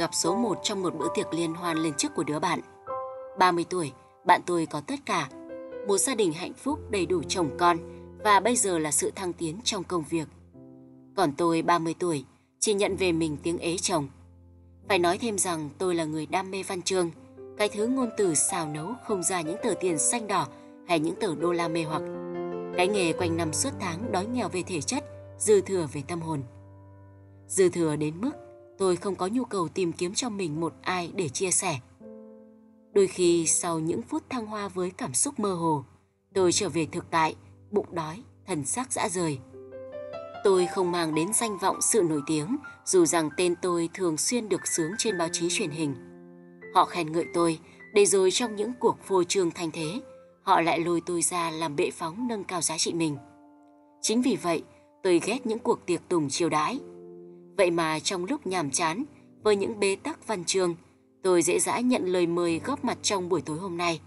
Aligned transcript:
Gặp 0.00 0.14
số 0.14 0.36
một 0.36 0.58
trong 0.62 0.82
một 0.82 0.94
bữa 0.98 1.08
tiệc 1.14 1.34
liên 1.34 1.54
hoan 1.54 1.78
lên 1.78 1.94
chức 1.94 2.14
của 2.14 2.22
đứa 2.22 2.38
bạn. 2.38 2.60
30 3.38 3.64
tuổi, 3.70 3.92
bạn 4.24 4.40
tôi 4.46 4.66
có 4.66 4.80
tất 4.80 4.94
cả. 5.06 5.28
Một 5.88 5.98
gia 5.98 6.14
đình 6.14 6.32
hạnh 6.32 6.52
phúc 6.54 6.78
đầy 6.90 7.06
đủ 7.06 7.22
chồng 7.28 7.50
con 7.58 7.78
và 8.24 8.40
bây 8.40 8.56
giờ 8.56 8.78
là 8.78 8.90
sự 8.90 9.10
thăng 9.10 9.32
tiến 9.32 9.60
trong 9.64 9.84
công 9.84 10.04
việc. 10.10 10.28
Còn 11.16 11.32
tôi 11.32 11.62
30 11.62 11.94
tuổi, 11.98 12.24
chỉ 12.58 12.74
nhận 12.74 12.96
về 12.96 13.12
mình 13.12 13.36
tiếng 13.42 13.58
ế 13.58 13.76
chồng. 13.76 14.08
Phải 14.88 14.98
nói 14.98 15.18
thêm 15.18 15.38
rằng 15.38 15.70
tôi 15.78 15.94
là 15.94 16.04
người 16.04 16.26
đam 16.26 16.50
mê 16.50 16.62
văn 16.62 16.82
chương, 16.82 17.10
cái 17.58 17.68
thứ 17.68 17.86
ngôn 17.86 18.10
từ 18.16 18.34
xào 18.34 18.68
nấu 18.68 18.94
không 19.04 19.22
ra 19.22 19.40
những 19.40 19.56
tờ 19.62 19.74
tiền 19.80 19.98
xanh 19.98 20.26
đỏ 20.26 20.46
hay 20.88 21.00
những 21.00 21.14
tờ 21.20 21.34
đô 21.34 21.52
la 21.52 21.68
mê 21.68 21.82
hoặc. 21.84 22.02
Cái 22.76 22.88
nghề 22.88 23.12
quanh 23.12 23.36
năm 23.36 23.52
suốt 23.52 23.70
tháng 23.80 24.12
đói 24.12 24.26
nghèo 24.26 24.48
về 24.48 24.62
thể 24.62 24.80
chất, 24.80 25.04
dư 25.38 25.60
thừa 25.60 25.86
về 25.92 26.02
tâm 26.08 26.20
hồn. 26.20 26.42
Dư 27.48 27.68
thừa 27.68 27.96
đến 27.96 28.14
mức 28.20 28.30
tôi 28.80 28.96
không 28.96 29.14
có 29.14 29.26
nhu 29.26 29.44
cầu 29.44 29.68
tìm 29.68 29.92
kiếm 29.92 30.14
cho 30.14 30.28
mình 30.28 30.60
một 30.60 30.72
ai 30.82 31.12
để 31.14 31.28
chia 31.28 31.50
sẻ. 31.50 31.78
Đôi 32.92 33.06
khi 33.06 33.46
sau 33.46 33.78
những 33.78 34.02
phút 34.02 34.22
thăng 34.30 34.46
hoa 34.46 34.68
với 34.68 34.90
cảm 34.90 35.14
xúc 35.14 35.40
mơ 35.40 35.54
hồ, 35.54 35.84
tôi 36.34 36.52
trở 36.52 36.68
về 36.68 36.86
thực 36.92 37.10
tại, 37.10 37.34
bụng 37.70 37.86
đói, 37.90 38.22
thần 38.46 38.64
xác 38.64 38.92
dã 38.92 39.08
rời. 39.08 39.38
Tôi 40.44 40.66
không 40.66 40.92
mang 40.92 41.14
đến 41.14 41.32
danh 41.32 41.58
vọng 41.58 41.82
sự 41.82 42.02
nổi 42.02 42.20
tiếng, 42.26 42.56
dù 42.84 43.06
rằng 43.06 43.30
tên 43.36 43.54
tôi 43.62 43.88
thường 43.94 44.16
xuyên 44.16 44.48
được 44.48 44.66
sướng 44.66 44.92
trên 44.98 45.18
báo 45.18 45.28
chí 45.32 45.48
truyền 45.50 45.70
hình. 45.70 45.94
Họ 46.74 46.84
khen 46.84 47.12
ngợi 47.12 47.26
tôi, 47.34 47.58
để 47.94 48.06
rồi 48.06 48.30
trong 48.30 48.56
những 48.56 48.72
cuộc 48.80 48.96
phô 49.04 49.24
trương 49.24 49.50
thanh 49.50 49.70
thế, 49.70 50.00
họ 50.42 50.60
lại 50.60 50.80
lôi 50.80 51.02
tôi 51.06 51.22
ra 51.22 51.50
làm 51.50 51.76
bệ 51.76 51.90
phóng 51.90 52.28
nâng 52.28 52.44
cao 52.44 52.60
giá 52.60 52.78
trị 52.78 52.92
mình. 52.92 53.16
Chính 54.02 54.22
vì 54.22 54.36
vậy, 54.36 54.62
tôi 55.02 55.20
ghét 55.24 55.46
những 55.46 55.58
cuộc 55.58 55.86
tiệc 55.86 56.08
tùng 56.08 56.28
chiêu 56.28 56.48
đãi. 56.48 56.80
Vậy 57.60 57.70
mà 57.70 57.98
trong 57.98 58.24
lúc 58.24 58.46
nhàm 58.46 58.70
chán, 58.70 59.04
với 59.42 59.56
những 59.56 59.80
bế 59.80 59.96
tắc 59.96 60.26
văn 60.26 60.44
chương, 60.44 60.74
tôi 61.22 61.42
dễ 61.42 61.58
dãi 61.58 61.82
nhận 61.82 62.06
lời 62.06 62.26
mời 62.26 62.60
góp 62.64 62.84
mặt 62.84 62.98
trong 63.02 63.28
buổi 63.28 63.40
tối 63.40 63.58
hôm 63.58 63.76
nay. 63.76 64.00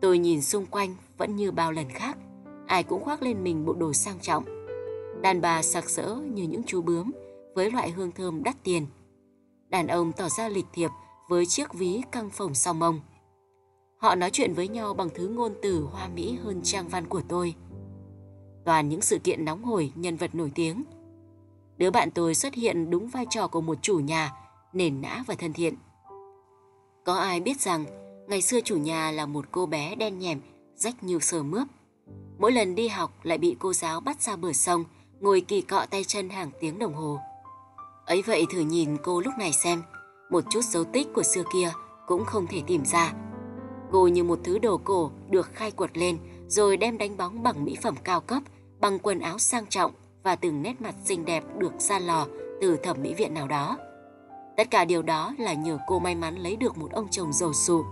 Tôi 0.00 0.18
nhìn 0.18 0.42
xung 0.42 0.66
quanh 0.66 0.94
vẫn 1.18 1.36
như 1.36 1.50
bao 1.50 1.72
lần 1.72 1.88
khác, 1.90 2.18
ai 2.66 2.82
cũng 2.82 3.04
khoác 3.04 3.22
lên 3.22 3.44
mình 3.44 3.64
bộ 3.64 3.72
đồ 3.72 3.92
sang 3.92 4.18
trọng. 4.20 4.44
Đàn 5.22 5.40
bà 5.40 5.62
sặc 5.62 5.90
sỡ 5.90 6.16
như 6.34 6.42
những 6.42 6.62
chú 6.66 6.82
bướm 6.82 7.10
với 7.54 7.70
loại 7.70 7.90
hương 7.90 8.12
thơm 8.12 8.42
đắt 8.42 8.56
tiền. 8.64 8.86
Đàn 9.68 9.86
ông 9.86 10.12
tỏ 10.12 10.28
ra 10.28 10.48
lịch 10.48 10.66
thiệp 10.72 10.90
với 11.28 11.46
chiếc 11.46 11.74
ví 11.74 12.02
căng 12.12 12.30
phồng 12.30 12.54
sau 12.54 12.74
mông. 12.74 13.00
Họ 13.96 14.14
nói 14.14 14.30
chuyện 14.30 14.54
với 14.54 14.68
nhau 14.68 14.94
bằng 14.94 15.08
thứ 15.14 15.28
ngôn 15.28 15.54
từ 15.62 15.86
hoa 15.92 16.08
mỹ 16.08 16.38
hơn 16.44 16.60
trang 16.62 16.88
văn 16.88 17.06
của 17.06 17.22
tôi. 17.28 17.54
Toàn 18.64 18.88
những 18.88 19.00
sự 19.00 19.18
kiện 19.18 19.44
nóng 19.44 19.64
hổi, 19.64 19.92
nhân 19.94 20.16
vật 20.16 20.34
nổi 20.34 20.52
tiếng. 20.54 20.84
Đứa 21.78 21.90
bạn 21.90 22.10
tôi 22.10 22.34
xuất 22.34 22.54
hiện 22.54 22.90
đúng 22.90 23.08
vai 23.08 23.26
trò 23.30 23.48
của 23.48 23.60
một 23.60 23.78
chủ 23.82 23.98
nhà, 23.98 24.32
nền 24.72 25.00
nã 25.00 25.24
và 25.26 25.34
thân 25.34 25.52
thiện. 25.52 25.74
Có 27.04 27.14
ai 27.14 27.40
biết 27.40 27.60
rằng 27.60 27.84
ngày 28.28 28.42
xưa 28.42 28.60
chủ 28.60 28.76
nhà 28.76 29.10
là 29.10 29.26
một 29.26 29.44
cô 29.52 29.66
bé 29.66 29.94
đen 29.94 30.18
nhèm, 30.18 30.40
rách 30.76 31.02
nhiều 31.02 31.20
sờ 31.20 31.42
mướp. 31.42 31.66
Mỗi 32.38 32.52
lần 32.52 32.74
đi 32.74 32.88
học 32.88 33.10
lại 33.22 33.38
bị 33.38 33.56
cô 33.58 33.72
giáo 33.72 34.00
bắt 34.00 34.22
ra 34.22 34.36
bờ 34.36 34.52
sông, 34.52 34.84
ngồi 35.20 35.40
kỳ 35.40 35.60
cọ 35.60 35.86
tay 35.90 36.04
chân 36.04 36.28
hàng 36.28 36.50
tiếng 36.60 36.78
đồng 36.78 36.94
hồ. 36.94 37.18
Ấy 38.06 38.22
vậy 38.22 38.46
thử 38.52 38.60
nhìn 38.60 38.96
cô 39.04 39.20
lúc 39.20 39.32
này 39.38 39.52
xem, 39.52 39.82
một 40.30 40.44
chút 40.50 40.64
dấu 40.64 40.84
tích 40.84 41.08
của 41.14 41.22
xưa 41.22 41.42
kia 41.52 41.72
cũng 42.06 42.24
không 42.24 42.46
thể 42.46 42.62
tìm 42.66 42.84
ra. 42.84 43.12
Cô 43.92 44.08
như 44.08 44.24
một 44.24 44.38
thứ 44.44 44.58
đồ 44.58 44.80
cổ 44.84 45.10
được 45.30 45.50
khai 45.54 45.70
quật 45.70 45.98
lên 45.98 46.18
rồi 46.48 46.76
đem 46.76 46.98
đánh 46.98 47.16
bóng 47.16 47.42
bằng 47.42 47.64
mỹ 47.64 47.76
phẩm 47.82 47.94
cao 48.04 48.20
cấp, 48.20 48.42
bằng 48.80 48.98
quần 48.98 49.18
áo 49.18 49.38
sang 49.38 49.66
trọng 49.66 49.92
và 50.22 50.36
từng 50.36 50.62
nét 50.62 50.80
mặt 50.80 50.94
xinh 51.04 51.24
đẹp 51.24 51.44
được 51.58 51.72
ra 51.78 51.98
lò 51.98 52.26
từ 52.60 52.76
thẩm 52.76 53.02
mỹ 53.02 53.14
viện 53.14 53.34
nào 53.34 53.48
đó. 53.48 53.78
Tất 54.56 54.70
cả 54.70 54.84
điều 54.84 55.02
đó 55.02 55.34
là 55.38 55.54
nhờ 55.54 55.78
cô 55.86 55.98
may 55.98 56.14
mắn 56.14 56.36
lấy 56.36 56.56
được 56.56 56.78
một 56.78 56.92
ông 56.92 57.08
chồng 57.10 57.32
giàu 57.32 57.52
sụ. 57.52 57.84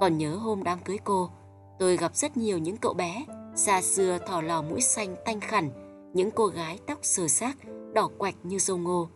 Còn 0.00 0.18
nhớ 0.18 0.36
hôm 0.36 0.62
đám 0.62 0.78
cưới 0.84 0.98
cô, 1.04 1.30
tôi 1.78 1.96
gặp 1.96 2.16
rất 2.16 2.36
nhiều 2.36 2.58
những 2.58 2.76
cậu 2.76 2.94
bé, 2.94 3.24
xa 3.54 3.82
xưa 3.82 4.18
thỏ 4.18 4.40
lò 4.40 4.62
mũi 4.62 4.80
xanh 4.80 5.16
tanh 5.24 5.40
khẩn, 5.40 5.70
những 6.14 6.30
cô 6.30 6.46
gái 6.46 6.78
tóc 6.86 6.98
sờ 7.02 7.28
xác, 7.28 7.56
đỏ 7.94 8.08
quạch 8.18 8.34
như 8.42 8.58
dâu 8.58 8.76
ngô. 8.76 9.08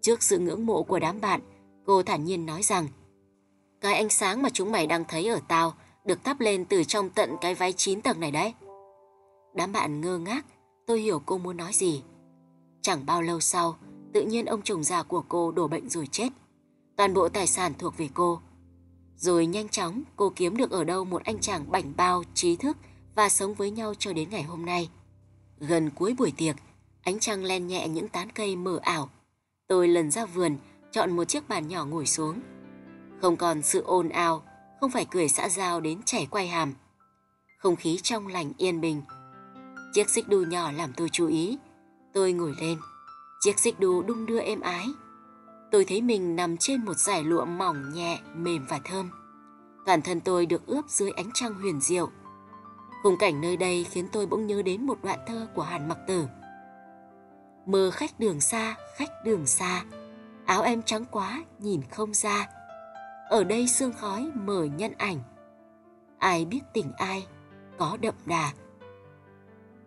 Trước 0.00 0.22
sự 0.22 0.38
ngưỡng 0.38 0.66
mộ 0.66 0.82
của 0.82 0.98
đám 0.98 1.20
bạn, 1.20 1.40
cô 1.86 2.02
thản 2.02 2.24
nhiên 2.24 2.46
nói 2.46 2.62
rằng 2.62 2.88
Cái 3.80 3.94
ánh 3.94 4.08
sáng 4.08 4.42
mà 4.42 4.48
chúng 4.52 4.72
mày 4.72 4.86
đang 4.86 5.04
thấy 5.08 5.28
ở 5.28 5.40
tao 5.48 5.74
được 6.04 6.24
thắp 6.24 6.40
lên 6.40 6.64
từ 6.64 6.84
trong 6.84 7.10
tận 7.10 7.36
cái 7.40 7.54
váy 7.54 7.72
chín 7.72 8.00
tầng 8.00 8.20
này 8.20 8.30
đấy. 8.30 8.54
Đám 9.54 9.72
bạn 9.72 10.00
ngơ 10.00 10.18
ngác, 10.18 10.46
tôi 10.86 11.00
hiểu 11.00 11.22
cô 11.26 11.38
muốn 11.38 11.56
nói 11.56 11.72
gì. 11.72 12.02
Chẳng 12.82 13.06
bao 13.06 13.22
lâu 13.22 13.40
sau, 13.40 13.76
tự 14.12 14.22
nhiên 14.22 14.46
ông 14.46 14.62
chồng 14.62 14.84
già 14.84 15.02
của 15.02 15.24
cô 15.28 15.52
đổ 15.52 15.68
bệnh 15.68 15.88
rồi 15.88 16.06
chết. 16.06 16.28
Toàn 16.96 17.14
bộ 17.14 17.28
tài 17.28 17.46
sản 17.46 17.72
thuộc 17.78 17.96
về 17.96 18.08
cô. 18.14 18.40
Rồi 19.16 19.46
nhanh 19.46 19.68
chóng 19.68 20.02
cô 20.16 20.32
kiếm 20.36 20.56
được 20.56 20.70
ở 20.70 20.84
đâu 20.84 21.04
một 21.04 21.24
anh 21.24 21.38
chàng 21.38 21.70
bảnh 21.70 21.92
bao, 21.96 22.22
trí 22.34 22.56
thức 22.56 22.76
và 23.14 23.28
sống 23.28 23.54
với 23.54 23.70
nhau 23.70 23.94
cho 23.98 24.12
đến 24.12 24.30
ngày 24.30 24.42
hôm 24.42 24.66
nay. 24.66 24.90
Gần 25.58 25.90
cuối 25.90 26.14
buổi 26.18 26.32
tiệc, 26.36 26.56
ánh 27.02 27.18
trăng 27.18 27.44
len 27.44 27.66
nhẹ 27.66 27.88
những 27.88 28.08
tán 28.08 28.30
cây 28.30 28.56
mờ 28.56 28.78
ảo. 28.82 29.10
Tôi 29.66 29.88
lần 29.88 30.10
ra 30.10 30.26
vườn, 30.26 30.56
chọn 30.92 31.16
một 31.16 31.24
chiếc 31.24 31.48
bàn 31.48 31.68
nhỏ 31.68 31.84
ngồi 31.84 32.06
xuống. 32.06 32.40
Không 33.20 33.36
còn 33.36 33.62
sự 33.62 33.82
ồn 33.82 34.08
ào, 34.08 34.42
không 34.80 34.90
phải 34.90 35.06
cười 35.10 35.28
xã 35.28 35.48
giao 35.48 35.80
đến 35.80 36.00
chảy 36.04 36.26
quay 36.30 36.48
hàm. 36.48 36.74
Không 37.58 37.76
khí 37.76 37.98
trong 38.02 38.26
lành 38.26 38.52
yên 38.58 38.80
bình. 38.80 39.02
Chiếc 39.94 40.10
xích 40.10 40.28
đu 40.28 40.42
nhỏ 40.42 40.72
làm 40.72 40.92
tôi 40.92 41.08
chú 41.12 41.26
ý. 41.28 41.58
Tôi 42.12 42.32
ngồi 42.32 42.54
lên. 42.60 42.78
Chiếc 43.40 43.58
xích 43.58 43.80
đu 43.80 44.02
đung 44.02 44.26
đưa 44.26 44.40
êm 44.40 44.60
ái. 44.60 44.86
Tôi 45.70 45.84
thấy 45.84 46.00
mình 46.02 46.36
nằm 46.36 46.56
trên 46.56 46.84
một 46.84 46.98
dải 46.98 47.24
lụa 47.24 47.44
mỏng 47.44 47.92
nhẹ, 47.94 48.20
mềm 48.34 48.66
và 48.68 48.80
thơm. 48.84 49.10
Toàn 49.86 50.02
thân 50.02 50.20
tôi 50.20 50.46
được 50.46 50.66
ướp 50.66 50.88
dưới 50.88 51.10
ánh 51.10 51.30
trăng 51.34 51.54
huyền 51.54 51.80
diệu. 51.80 52.10
Khung 53.02 53.18
cảnh 53.18 53.40
nơi 53.40 53.56
đây 53.56 53.84
khiến 53.90 54.08
tôi 54.12 54.26
bỗng 54.26 54.46
nhớ 54.46 54.62
đến 54.62 54.86
một 54.86 54.98
đoạn 55.02 55.18
thơ 55.26 55.46
của 55.54 55.62
Hàn 55.62 55.88
Mặc 55.88 55.98
Tử. 56.06 56.26
Mơ 57.66 57.90
khách 57.94 58.20
đường 58.20 58.40
xa, 58.40 58.76
khách 58.96 59.10
đường 59.24 59.46
xa, 59.46 59.84
áo 60.46 60.62
em 60.62 60.82
trắng 60.82 61.04
quá, 61.10 61.44
nhìn 61.58 61.80
không 61.90 62.14
ra. 62.14 62.48
Ở 63.28 63.44
đây 63.44 63.68
sương 63.68 63.92
khói 63.92 64.30
mờ 64.34 64.64
nhân 64.64 64.92
ảnh. 64.98 65.18
Ai 66.18 66.44
biết 66.44 66.60
tình 66.72 66.92
ai, 66.96 67.26
có 67.78 67.96
đậm 68.00 68.14
đà. 68.26 68.52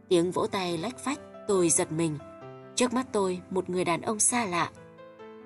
Tiếng 0.10 0.32
vỗ 0.32 0.48
tay 0.48 0.78
lách 0.78 1.00
phách, 1.00 1.20
tôi 1.48 1.70
giật 1.70 1.92
mình. 1.92 2.18
Trước 2.76 2.94
mắt 2.94 3.08
tôi 3.12 3.42
một 3.50 3.70
người 3.70 3.86
đàn 3.86 4.02
ông 4.02 4.20
xa 4.20 4.46
lạ. 4.46 4.70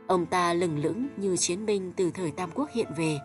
Ông 0.07 0.25
ta 0.25 0.53
lừng 0.53 0.79
lững 0.79 1.07
như 1.17 1.37
chiến 1.37 1.65
binh 1.65 1.93
từ 1.95 2.11
thời 2.11 2.31
Tam 2.31 2.49
Quốc 2.53 2.69
hiện 2.73 2.87
về. 2.97 3.19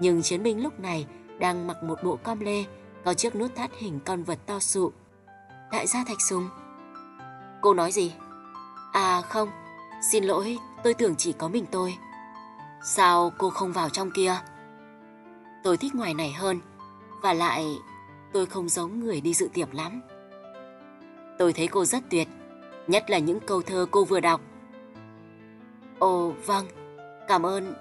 Nhưng 0.00 0.22
chiến 0.22 0.42
binh 0.42 0.62
lúc 0.62 0.80
này 0.80 1.06
đang 1.38 1.66
mặc 1.66 1.82
một 1.82 1.98
bộ 2.04 2.18
com 2.22 2.40
lê 2.40 2.64
có 3.04 3.14
chiếc 3.14 3.36
nút 3.36 3.54
thắt 3.54 3.70
hình 3.78 4.00
con 4.04 4.22
vật 4.22 4.38
to 4.46 4.60
sụ. 4.60 4.92
Đại 5.72 5.86
gia 5.86 6.04
Thạch 6.04 6.20
Sùng. 6.20 6.48
Cô 7.62 7.74
nói 7.74 7.92
gì? 7.92 8.12
À 8.92 9.22
không, 9.28 9.48
xin 10.10 10.24
lỗi, 10.24 10.58
tôi 10.84 10.94
tưởng 10.94 11.16
chỉ 11.16 11.32
có 11.32 11.48
mình 11.48 11.64
tôi. 11.70 11.96
Sao 12.84 13.32
cô 13.38 13.50
không 13.50 13.72
vào 13.72 13.88
trong 13.90 14.10
kia? 14.10 14.36
Tôi 15.64 15.76
thích 15.76 15.94
ngoài 15.94 16.14
này 16.14 16.32
hơn, 16.32 16.60
và 17.22 17.32
lại 17.32 17.66
tôi 18.32 18.46
không 18.46 18.68
giống 18.68 19.00
người 19.00 19.20
đi 19.20 19.34
dự 19.34 19.48
tiệc 19.54 19.74
lắm. 19.74 20.02
Tôi 21.38 21.52
thấy 21.52 21.66
cô 21.68 21.84
rất 21.84 22.02
tuyệt, 22.10 22.28
nhất 22.86 23.10
là 23.10 23.18
những 23.18 23.40
câu 23.40 23.62
thơ 23.62 23.86
cô 23.90 24.04
vừa 24.04 24.20
đọc. 24.20 24.40
Ồ, 25.98 26.32
vâng, 26.46 26.66
cảm 27.28 27.46
ơn, 27.46 27.74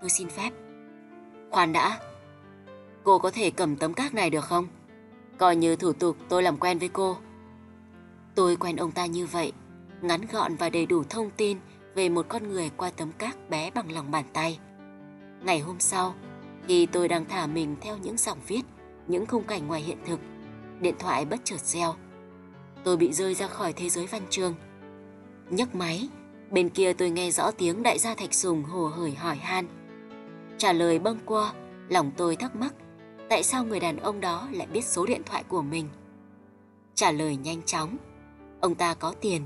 tôi 0.00 0.10
xin 0.10 0.28
phép. 0.28 0.50
Khoan 1.50 1.72
đã, 1.72 2.00
cô 3.04 3.18
có 3.18 3.30
thể 3.30 3.50
cầm 3.50 3.76
tấm 3.76 3.94
các 3.94 4.14
này 4.14 4.30
được 4.30 4.44
không? 4.44 4.66
Coi 5.38 5.56
như 5.56 5.76
thủ 5.76 5.92
tục 5.92 6.16
tôi 6.28 6.42
làm 6.42 6.56
quen 6.56 6.78
với 6.78 6.88
cô. 6.88 7.16
Tôi 8.34 8.56
quen 8.56 8.76
ông 8.76 8.92
ta 8.92 9.06
như 9.06 9.26
vậy, 9.26 9.52
ngắn 10.00 10.20
gọn 10.32 10.56
và 10.56 10.70
đầy 10.70 10.86
đủ 10.86 11.02
thông 11.10 11.30
tin 11.30 11.58
về 11.94 12.08
một 12.08 12.26
con 12.28 12.48
người 12.48 12.70
qua 12.76 12.90
tấm 12.96 13.12
các 13.18 13.50
bé 13.50 13.70
bằng 13.70 13.92
lòng 13.92 14.10
bàn 14.10 14.24
tay. 14.32 14.58
Ngày 15.44 15.60
hôm 15.60 15.80
sau, 15.80 16.14
khi 16.68 16.86
tôi 16.86 17.08
đang 17.08 17.24
thả 17.24 17.46
mình 17.46 17.76
theo 17.80 17.96
những 18.02 18.16
dòng 18.16 18.38
viết, 18.46 18.62
những 19.06 19.26
khung 19.26 19.44
cảnh 19.44 19.66
ngoài 19.66 19.80
hiện 19.80 19.98
thực, 20.06 20.20
điện 20.80 20.94
thoại 20.98 21.24
bất 21.24 21.40
chợt 21.44 21.60
reo. 21.60 21.94
Tôi 22.86 22.96
bị 22.96 23.12
rơi 23.12 23.34
ra 23.34 23.46
khỏi 23.46 23.72
thế 23.72 23.88
giới 23.88 24.06
văn 24.06 24.22
chương. 24.30 24.54
nhấc 25.50 25.74
máy, 25.74 26.08
bên 26.50 26.68
kia 26.68 26.92
tôi 26.92 27.10
nghe 27.10 27.30
rõ 27.30 27.50
tiếng 27.50 27.82
đại 27.82 27.98
gia 27.98 28.14
Thạch 28.14 28.34
Sùng 28.34 28.62
hồ 28.62 28.86
hởi 28.86 29.10
hỏi 29.10 29.36
han. 29.36 29.66
Trả 30.58 30.72
lời 30.72 30.98
bâng 30.98 31.18
qua, 31.24 31.52
lòng 31.88 32.10
tôi 32.16 32.36
thắc 32.36 32.56
mắc 32.56 32.74
tại 33.28 33.42
sao 33.42 33.64
người 33.64 33.80
đàn 33.80 33.96
ông 33.96 34.20
đó 34.20 34.48
lại 34.52 34.66
biết 34.72 34.84
số 34.84 35.06
điện 35.06 35.22
thoại 35.26 35.44
của 35.48 35.62
mình. 35.62 35.88
Trả 36.94 37.12
lời 37.12 37.36
nhanh 37.36 37.62
chóng, 37.62 37.96
ông 38.60 38.74
ta 38.74 38.94
có 38.94 39.14
tiền, 39.20 39.42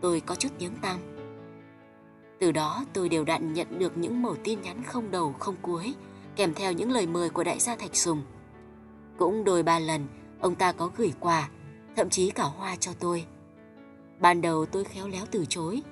tôi 0.00 0.20
có 0.20 0.34
chút 0.34 0.50
tiếng 0.58 0.74
tăng. 0.82 0.98
Từ 2.38 2.52
đó 2.52 2.84
tôi 2.92 3.08
đều 3.08 3.24
đặn 3.24 3.52
nhận 3.52 3.78
được 3.78 3.98
những 3.98 4.22
mẩu 4.22 4.36
tin 4.44 4.60
nhắn 4.62 4.82
không 4.86 5.10
đầu 5.10 5.34
không 5.38 5.56
cuối, 5.62 5.94
kèm 6.36 6.54
theo 6.54 6.72
những 6.72 6.92
lời 6.92 7.06
mời 7.06 7.30
của 7.30 7.44
đại 7.44 7.58
gia 7.58 7.76
Thạch 7.76 7.96
Sùng. 7.96 8.22
Cũng 9.18 9.44
đôi 9.44 9.62
ba 9.62 9.78
lần, 9.78 10.06
ông 10.40 10.54
ta 10.54 10.72
có 10.72 10.90
gửi 10.96 11.12
quà, 11.20 11.48
thậm 11.96 12.10
chí 12.10 12.30
cả 12.30 12.44
hoa 12.44 12.76
cho 12.76 12.92
tôi. 13.00 13.26
Ban 14.20 14.40
đầu 14.40 14.66
tôi 14.66 14.84
khéo 14.84 15.08
léo 15.08 15.26
từ 15.30 15.46
chối, 15.48 15.82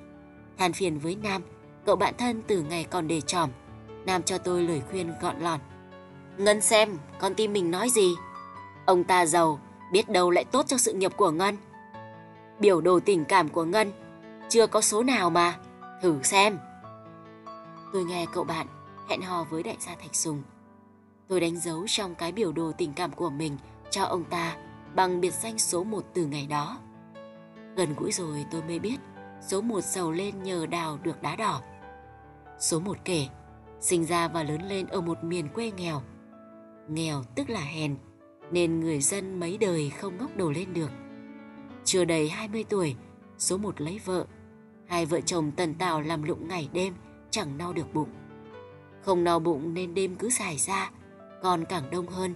than 0.59 0.73
phiền 0.73 0.99
với 0.99 1.17
Nam 1.23 1.43
cậu 1.87 1.97
bạn 1.97 2.15
thân 2.19 2.43
từ 2.47 2.63
ngày 2.63 2.85
còn 2.85 3.09
để 3.09 3.21
tròm, 3.21 3.51
Nam 4.07 4.23
cho 4.23 4.39
tôi 4.39 4.63
lời 4.63 4.83
khuyên 4.91 5.13
gọn 5.21 5.39
lọn. 5.41 5.61
Ngân 6.39 6.61
xem, 6.61 6.99
con 7.21 7.35
tim 7.35 7.53
mình 7.53 7.71
nói 7.71 7.91
gì? 7.91 8.15
Ông 8.87 9.05
ta 9.05 9.27
giàu, 9.27 9.61
biết 9.93 10.09
đâu 10.09 10.31
lại 10.31 10.45
tốt 10.45 10.67
cho 10.69 10.79
sự 10.79 10.93
nghiệp 10.93 11.17
của 11.17 11.31
Ngân. 11.31 11.57
Biểu 12.61 12.81
đồ 12.81 13.01
tình 13.01 13.25
cảm 13.25 13.49
của 13.49 13.65
Ngân, 13.65 13.93
chưa 14.49 14.67
có 14.67 14.81
số 14.81 15.03
nào 15.03 15.31
mà, 15.31 15.59
thử 16.03 16.23
xem. 16.23 16.59
Tôi 17.93 18.05
nghe 18.05 18.27
cậu 18.33 18.45
bạn 18.45 18.67
hẹn 19.09 19.23
hò 19.23 19.45
với 19.45 19.63
đại 19.63 19.77
gia 19.81 19.95
Thạch 19.95 20.15
Sùng. 20.15 20.43
Tôi 21.29 21.41
đánh 21.41 21.61
dấu 21.61 21.85
trong 21.89 22.15
cái 22.15 22.33
biểu 22.33 22.53
đồ 22.53 22.73
tình 22.79 22.93
cảm 22.93 23.13
của 23.13 23.31
mình 23.31 23.57
cho 23.91 24.05
ông 24.05 24.25
ta 24.25 24.57
bằng 24.95 25.21
biệt 25.21 25.35
danh 25.35 25.59
số 25.59 25.85
một 25.85 26.05
từ 26.15 26.27
ngày 26.27 26.47
đó. 26.47 26.79
Gần 27.77 27.95
gũi 27.97 28.13
rồi 28.13 28.45
tôi 28.51 28.63
mới 28.63 28.79
biết 28.79 28.97
số 29.41 29.61
một 29.61 29.81
giàu 29.81 30.11
lên 30.11 30.43
nhờ 30.43 30.67
đào 30.67 30.99
được 31.03 31.23
đá 31.23 31.37
đỏ. 31.37 31.61
Số 32.59 32.81
một 32.81 32.97
kể, 33.05 33.27
sinh 33.81 34.05
ra 34.05 34.29
và 34.29 34.43
lớn 34.43 34.63
lên 34.63 34.87
ở 34.87 35.01
một 35.01 35.25
miền 35.25 35.49
quê 35.49 35.71
nghèo. 35.71 36.03
Nghèo 36.89 37.23
tức 37.35 37.51
là 37.51 37.61
hèn, 37.61 37.97
nên 38.51 38.81
người 38.81 39.01
dân 39.01 39.41
mấy 39.41 39.59
đời 39.59 39.91
không 39.91 40.17
ngóc 40.19 40.37
đầu 40.37 40.51
lên 40.51 40.75
được. 40.75 40.91
Chưa 41.85 42.05
đầy 42.05 42.29
20 42.29 42.65
tuổi, 42.69 42.97
số 43.39 43.59
một 43.59 43.81
lấy 43.81 44.01
vợ. 44.05 44.27
Hai 44.87 45.07
vợ 45.07 45.21
chồng 45.21 45.51
tần 45.57 45.75
tào 45.75 46.01
làm 46.01 46.23
lụng 46.23 46.49
ngày 46.49 46.69
đêm, 46.73 46.95
chẳng 47.31 47.59
no 47.59 47.73
được 47.73 47.95
bụng. 47.95 48.09
Không 49.03 49.25
no 49.25 49.39
bụng 49.39 49.75
nên 49.75 49.95
đêm 49.95 50.17
cứ 50.17 50.31
dài 50.31 50.57
ra, 50.57 50.91
còn 51.43 51.65
càng 51.65 51.91
đông 51.91 52.07
hơn. 52.07 52.35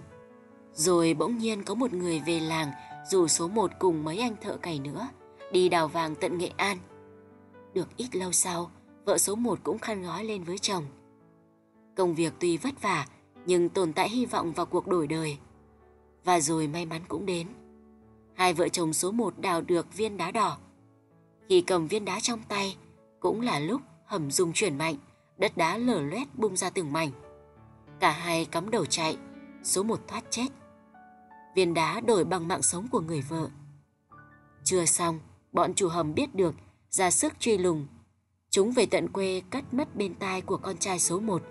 Rồi 0.75 1.13
bỗng 1.13 1.37
nhiên 1.37 1.63
có 1.63 1.75
một 1.75 1.93
người 1.93 2.21
về 2.25 2.39
làng 2.39 2.71
dù 3.09 3.27
số 3.27 3.47
một 3.47 3.71
cùng 3.79 4.03
mấy 4.03 4.17
anh 4.17 4.35
thợ 4.41 4.57
cày 4.57 4.79
nữa, 4.79 5.07
đi 5.51 5.69
đào 5.69 5.87
vàng 5.87 6.15
tận 6.15 6.37
Nghệ 6.37 6.51
An. 6.57 6.77
Được 7.73 7.97
ít 7.97 8.15
lâu 8.15 8.31
sau, 8.31 8.71
vợ 9.05 9.17
số 9.17 9.35
một 9.35 9.59
cũng 9.63 9.79
khăn 9.79 10.03
gói 10.03 10.23
lên 10.23 10.43
với 10.43 10.57
chồng. 10.57 10.85
Công 11.95 12.15
việc 12.15 12.33
tuy 12.39 12.57
vất 12.57 12.81
vả, 12.81 13.07
nhưng 13.45 13.69
tồn 13.69 13.93
tại 13.93 14.09
hy 14.09 14.25
vọng 14.25 14.51
vào 14.51 14.65
cuộc 14.65 14.87
đổi 14.87 15.07
đời. 15.07 15.37
Và 16.23 16.39
rồi 16.39 16.67
may 16.67 16.85
mắn 16.85 17.01
cũng 17.07 17.25
đến. 17.25 17.47
Hai 18.33 18.53
vợ 18.53 18.69
chồng 18.69 18.93
số 18.93 19.11
một 19.11 19.39
đào 19.39 19.61
được 19.61 19.93
viên 19.93 20.17
đá 20.17 20.31
đỏ. 20.31 20.57
Khi 21.49 21.61
cầm 21.61 21.87
viên 21.87 22.05
đá 22.05 22.19
trong 22.19 22.39
tay, 22.47 22.77
cũng 23.19 23.41
là 23.41 23.59
lúc 23.59 23.81
hầm 24.05 24.31
rung 24.31 24.53
chuyển 24.53 24.77
mạnh, 24.77 24.95
đất 25.37 25.57
đá 25.57 25.77
lở 25.77 26.01
loét 26.01 26.27
bung 26.35 26.55
ra 26.55 26.69
từng 26.69 26.93
mảnh. 26.93 27.11
Cả 27.99 28.11
hai 28.11 28.45
cắm 28.45 28.69
đầu 28.71 28.85
chạy, 28.85 29.17
số 29.63 29.83
một 29.83 29.99
thoát 30.07 30.23
chết. 30.29 30.47
Viên 31.55 31.73
đá 31.73 31.99
đổi 31.99 32.23
bằng 32.23 32.47
mạng 32.47 32.61
sống 32.61 32.87
của 32.91 32.99
người 32.99 33.21
vợ. 33.21 33.49
Chưa 34.63 34.85
xong, 34.85 35.19
bọn 35.51 35.73
chủ 35.73 35.87
hầm 35.87 36.13
biết 36.13 36.35
được, 36.35 36.55
ra 36.89 37.11
sức 37.11 37.33
truy 37.39 37.57
lùng. 37.57 37.87
Chúng 38.49 38.71
về 38.71 38.85
tận 38.85 39.09
quê 39.09 39.41
cắt 39.49 39.73
mất 39.73 39.95
bên 39.95 40.13
tai 40.15 40.41
của 40.41 40.57
con 40.57 40.77
trai 40.77 40.99
số 40.99 41.19
một. 41.19 41.41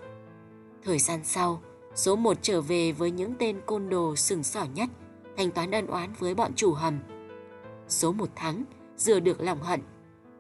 Thời 0.85 0.99
gian 0.99 1.21
sau, 1.25 1.61
số 1.95 2.17
một 2.17 2.37
trở 2.43 2.61
về 2.61 2.93
với 2.93 3.11
những 3.11 3.35
tên 3.39 3.61
côn 3.67 3.89
đồ 3.89 4.17
sừng 4.17 4.43
sỏ 4.43 4.65
nhất, 4.75 4.89
thanh 5.37 5.51
toán 5.51 5.71
ân 5.71 5.87
oán 5.87 6.12
với 6.19 6.35
bọn 6.35 6.55
chủ 6.55 6.73
hầm. 6.73 6.99
Số 7.89 8.12
một 8.12 8.29
thắng, 8.37 8.65
rửa 8.97 9.21
được 9.21 9.41
lòng 9.41 9.62
hận. 9.62 9.81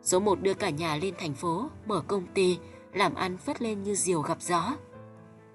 Số 0.02 0.20
một 0.20 0.42
đưa 0.42 0.54
cả 0.54 0.70
nhà 0.70 0.96
lên 0.96 1.14
thành 1.18 1.34
phố, 1.34 1.68
mở 1.86 2.00
công 2.00 2.26
ty, 2.34 2.58
làm 2.92 3.14
ăn 3.14 3.38
phất 3.38 3.62
lên 3.62 3.82
như 3.82 3.94
diều 3.94 4.20
gặp 4.20 4.42
gió. 4.42 4.76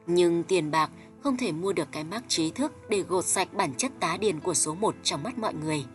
Nhưng 0.07 0.43
tiền 0.43 0.71
bạc 0.71 0.91
không 1.23 1.37
thể 1.37 1.51
mua 1.51 1.73
được 1.73 1.87
cái 1.91 2.03
mác 2.03 2.23
trí 2.27 2.51
thức 2.51 2.71
để 2.89 3.01
gột 3.01 3.25
sạch 3.25 3.53
bản 3.53 3.73
chất 3.77 3.91
tá 3.99 4.17
điền 4.17 4.39
của 4.39 4.53
số 4.53 4.73
một 4.73 4.95
trong 5.03 5.23
mắt 5.23 5.37
mọi 5.37 5.53
người. 5.53 5.85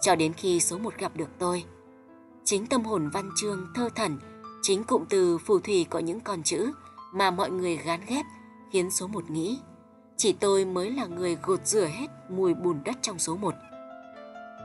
Cho 0.00 0.16
đến 0.16 0.32
khi 0.32 0.60
số 0.60 0.78
một 0.78 0.94
gặp 0.98 1.16
được 1.16 1.28
tôi, 1.38 1.64
chính 2.44 2.66
tâm 2.66 2.84
hồn 2.84 3.10
văn 3.10 3.30
chương 3.36 3.66
thơ 3.74 3.88
thần, 3.94 4.18
chính 4.62 4.84
cụm 4.84 5.04
từ 5.08 5.38
phù 5.38 5.58
thủy 5.58 5.86
có 5.90 5.98
những 5.98 6.20
con 6.20 6.42
chữ 6.42 6.72
mà 7.12 7.30
mọi 7.30 7.50
người 7.50 7.76
gán 7.76 8.00
ghép 8.08 8.26
khiến 8.72 8.90
số 8.90 9.06
một 9.06 9.30
nghĩ 9.30 9.58
chỉ 10.16 10.32
tôi 10.32 10.64
mới 10.64 10.90
là 10.90 11.06
người 11.06 11.36
gột 11.42 11.66
rửa 11.66 11.86
hết 11.86 12.06
mùi 12.28 12.54
bùn 12.54 12.80
đất 12.84 12.96
trong 13.02 13.18
số 13.18 13.36
một. 13.36 13.54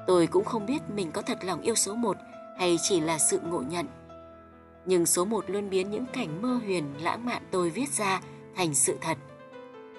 Tôi 0.07 0.27
cũng 0.27 0.45
không 0.45 0.65
biết 0.65 0.81
mình 0.95 1.12
có 1.12 1.21
thật 1.21 1.38
lòng 1.44 1.62
yêu 1.62 1.75
số 1.75 1.95
một 1.95 2.18
hay 2.59 2.77
chỉ 2.81 3.00
là 3.00 3.19
sự 3.19 3.39
ngộ 3.39 3.62
nhận. 3.62 3.85
Nhưng 4.85 5.06
số 5.06 5.25
một 5.25 5.50
luôn 5.50 5.69
biến 5.69 5.91
những 5.91 6.06
cảnh 6.13 6.41
mơ 6.41 6.59
huyền 6.65 6.85
lãng 7.01 7.25
mạn 7.25 7.41
tôi 7.51 7.69
viết 7.69 7.89
ra 7.89 8.21
thành 8.56 8.75
sự 8.75 8.97
thật. 9.01 9.18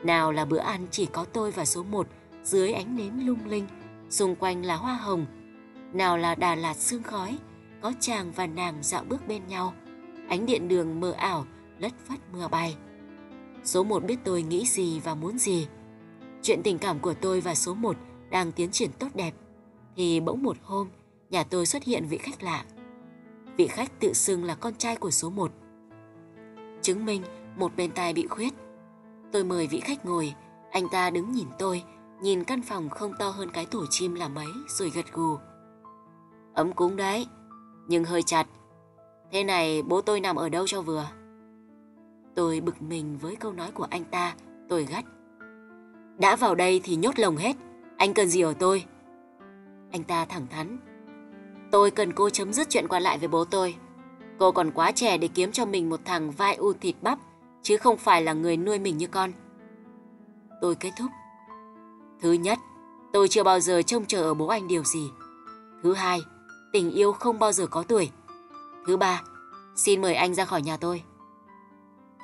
Nào 0.05 0.33
là 0.33 0.45
bữa 0.45 0.59
ăn 0.59 0.87
chỉ 0.91 1.07
có 1.07 1.25
tôi 1.25 1.51
và 1.51 1.65
số 1.65 1.83
một 1.83 2.09
dưới 2.43 2.73
ánh 2.73 2.97
nến 2.97 3.27
lung 3.27 3.47
linh, 3.47 3.67
xung 4.11 4.37
quanh 4.37 4.65
là 4.65 4.77
hoa 4.77 4.95
hồng. 4.95 5.27
Nào 5.93 6.19
là 6.19 6.35
Đà 6.35 6.55
Lạt 6.55 6.77
sương 6.77 7.03
khói, 7.03 7.39
có 7.81 7.93
chàng 8.01 8.33
và 8.33 8.47
nàng 8.47 8.79
dạo 8.83 9.05
bước 9.09 9.29
bên 9.29 9.47
nhau. 9.47 9.75
Ánh 10.29 10.47
điện 10.47 10.69
đường 10.69 11.01
mờ 11.01 11.13
ảo, 11.13 11.47
lất 11.79 11.93
phất 12.09 12.19
mưa 12.33 12.49
bay. 12.49 12.77
Số 13.65 13.85
một 13.85 14.05
biết 14.05 14.17
tôi 14.25 14.43
nghĩ 14.43 14.67
gì 14.67 15.01
và 15.01 15.15
muốn 15.15 15.39
gì. 15.39 15.67
Chuyện 16.43 16.61
tình 16.63 16.79
cảm 16.79 16.99
của 16.99 17.15
tôi 17.15 17.41
và 17.41 17.55
số 17.55 17.75
một 17.75 17.97
đang 18.31 18.53
tiến 18.53 18.71
triển 18.71 18.91
tốt 18.99 19.09
đẹp. 19.15 19.33
Thì 19.97 20.21
bỗng 20.21 20.43
một 20.43 20.57
hôm, 20.63 20.89
nhà 21.31 21.45
tôi 21.45 21.67
xuất 21.67 21.85
hiện 21.85 22.07
vị 22.07 22.19
khách 22.19 22.43
lạ. 22.43 22.65
Vị 23.57 23.67
khách 23.67 24.01
tự 24.01 24.13
xưng 24.13 24.45
là 24.45 24.55
con 24.55 24.75
trai 24.75 24.97
của 24.97 25.11
số 25.11 25.31
một. 25.31 25.53
Chứng 26.83 27.05
minh 27.05 27.23
một 27.57 27.77
bên 27.77 27.91
tai 27.91 28.13
bị 28.13 28.27
khuyết, 28.27 28.55
Tôi 29.33 29.45
mời 29.45 29.67
vị 29.67 29.81
khách 29.81 30.07
ngồi, 30.07 30.35
anh 30.71 30.89
ta 30.89 31.11
đứng 31.11 31.33
nhìn 31.33 31.49
tôi, 31.59 31.83
nhìn 32.21 32.45
căn 32.45 32.63
phòng 32.63 32.91
không 32.91 33.13
to 33.19 33.29
hơn 33.29 33.51
cái 33.51 33.67
tổ 33.67 33.87
chim 33.91 34.15
là 34.15 34.29
mấy 34.29 34.47
rồi 34.69 34.91
gật 34.95 35.13
gù. 35.13 35.37
Ấm 36.55 36.73
cúng 36.73 36.97
đấy, 36.97 37.27
nhưng 37.89 38.05
hơi 38.05 38.23
chặt. 38.23 38.47
Thế 39.33 39.45
này 39.45 39.83
bố 39.83 40.01
tôi 40.01 40.21
nằm 40.21 40.37
ở 40.37 40.49
đâu 40.49 40.67
cho 40.67 40.83
vừa? 40.83 41.07
Tôi 42.35 42.61
bực 42.61 42.83
mình 42.83 43.19
với 43.19 43.37
câu 43.37 43.53
nói 43.53 43.71
của 43.71 43.87
anh 43.91 44.05
ta, 44.05 44.35
tôi 44.69 44.85
gắt. 44.85 45.05
Đã 46.19 46.37
vào 46.37 46.55
đây 46.55 46.81
thì 46.85 46.97
nhốt 46.97 47.19
lồng 47.19 47.37
hết, 47.37 47.57
anh 47.97 48.15
cần 48.15 48.29
gì 48.29 48.41
ở 48.41 48.55
tôi? 48.59 48.85
Anh 49.91 50.05
ta 50.05 50.25
thẳng 50.25 50.47
thắn. 50.51 50.79
Tôi 51.71 51.91
cần 51.91 52.13
cô 52.13 52.31
chấm 52.31 52.53
dứt 52.53 52.71
chuyện 52.71 52.89
qua 52.89 53.01
lại 53.01 53.19
với 53.19 53.29
bố 53.29 53.45
tôi. 53.45 53.75
Cô 54.39 54.53
còn 54.53 54.71
quá 54.71 54.93
trẻ 54.93 55.19
để 55.19 55.29
kiếm 55.29 55.53
cho 55.53 55.67
mình 55.67 55.91
một 55.91 56.01
thằng 56.05 56.31
vai 56.31 56.55
u 56.55 56.73
thịt 56.73 56.97
bắp 57.03 57.19
chứ 57.63 57.77
không 57.77 57.97
phải 57.97 58.23
là 58.23 58.33
người 58.33 58.57
nuôi 58.57 58.79
mình 58.79 58.97
như 58.97 59.07
con. 59.07 59.33
Tôi 60.61 60.75
kết 60.75 60.91
thúc. 60.99 61.11
Thứ 62.21 62.33
nhất, 62.33 62.59
tôi 63.13 63.29
chưa 63.29 63.43
bao 63.43 63.61
giờ 63.61 63.83
trông 63.83 64.07
chờ 64.07 64.23
ở 64.23 64.35
bố 64.35 64.47
anh 64.47 64.69
điều 64.69 64.85
gì. 64.85 65.11
Thứ 65.83 65.95
hai, 65.95 66.21
tình 66.73 66.91
yêu 66.91 67.13
không 67.13 67.39
bao 67.39 67.53
giờ 67.53 67.67
có 67.67 67.83
tuổi. 67.83 68.11
Thứ 68.87 68.97
ba, 68.97 69.23
xin 69.77 70.03
mời 70.03 70.15
anh 70.15 70.35
ra 70.35 70.45
khỏi 70.45 70.63
nhà 70.63 70.77
tôi. 70.77 71.03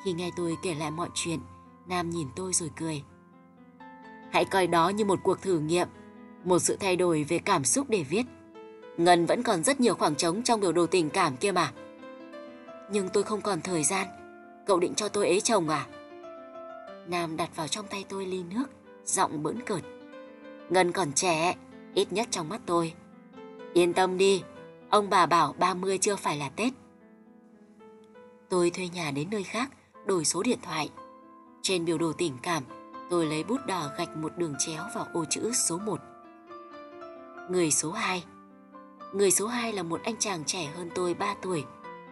Khi 0.04 0.12
nghe 0.12 0.30
tôi 0.36 0.56
kể 0.62 0.74
lại 0.74 0.90
mọi 0.90 1.08
chuyện, 1.14 1.40
Nam 1.86 2.10
nhìn 2.10 2.28
tôi 2.36 2.52
rồi 2.52 2.70
cười. 2.76 3.02
Hãy 4.30 4.44
coi 4.44 4.66
đó 4.66 4.88
như 4.88 5.04
một 5.04 5.18
cuộc 5.22 5.42
thử 5.42 5.58
nghiệm, 5.58 5.88
một 6.44 6.58
sự 6.58 6.76
thay 6.80 6.96
đổi 6.96 7.24
về 7.28 7.38
cảm 7.38 7.64
xúc 7.64 7.86
để 7.90 8.04
viết. 8.08 8.22
Ngân 8.96 9.26
vẫn 9.26 9.42
còn 9.42 9.64
rất 9.64 9.80
nhiều 9.80 9.94
khoảng 9.94 10.14
trống 10.14 10.42
trong 10.42 10.60
biểu 10.60 10.72
đồ 10.72 10.86
tình 10.86 11.10
cảm 11.10 11.36
kia 11.36 11.52
mà. 11.52 11.72
Nhưng 12.92 13.08
tôi 13.08 13.22
không 13.22 13.40
còn 13.40 13.60
thời 13.60 13.84
gian 13.84 14.06
Cậu 14.68 14.80
định 14.80 14.94
cho 14.94 15.08
tôi 15.08 15.26
ế 15.26 15.40
chồng 15.40 15.68
à? 15.68 15.86
Nam 17.06 17.36
đặt 17.36 17.56
vào 17.56 17.68
trong 17.68 17.86
tay 17.86 18.04
tôi 18.08 18.26
ly 18.26 18.42
nước, 18.42 18.64
giọng 19.04 19.42
bỡn 19.42 19.62
cợt. 19.62 19.82
Ngân 20.70 20.92
còn 20.92 21.12
trẻ, 21.12 21.54
ít 21.94 22.12
nhất 22.12 22.28
trong 22.30 22.48
mắt 22.48 22.60
tôi. 22.66 22.92
Yên 23.74 23.92
tâm 23.92 24.18
đi, 24.18 24.42
ông 24.90 25.10
bà 25.10 25.26
bảo 25.26 25.54
30 25.58 25.98
chưa 25.98 26.16
phải 26.16 26.36
là 26.36 26.48
Tết. 26.56 26.72
Tôi 28.48 28.70
thuê 28.70 28.88
nhà 28.88 29.10
đến 29.10 29.28
nơi 29.30 29.44
khác, 29.44 29.70
đổi 30.06 30.24
số 30.24 30.42
điện 30.42 30.58
thoại. 30.62 30.90
Trên 31.62 31.84
biểu 31.84 31.98
đồ 31.98 32.12
tình 32.12 32.36
cảm, 32.42 32.62
tôi 33.10 33.26
lấy 33.26 33.44
bút 33.44 33.66
đỏ 33.66 33.90
gạch 33.98 34.16
một 34.16 34.32
đường 34.36 34.54
chéo 34.58 34.84
vào 34.94 35.06
ô 35.12 35.24
chữ 35.24 35.52
số 35.52 35.78
1. 35.78 36.00
Người 37.50 37.70
số 37.70 37.92
2 37.92 38.24
Người 39.12 39.30
số 39.30 39.46
2 39.46 39.72
là 39.72 39.82
một 39.82 40.00
anh 40.04 40.16
chàng 40.16 40.44
trẻ 40.44 40.64
hơn 40.76 40.90
tôi 40.94 41.14
3 41.14 41.34
tuổi, 41.42 41.64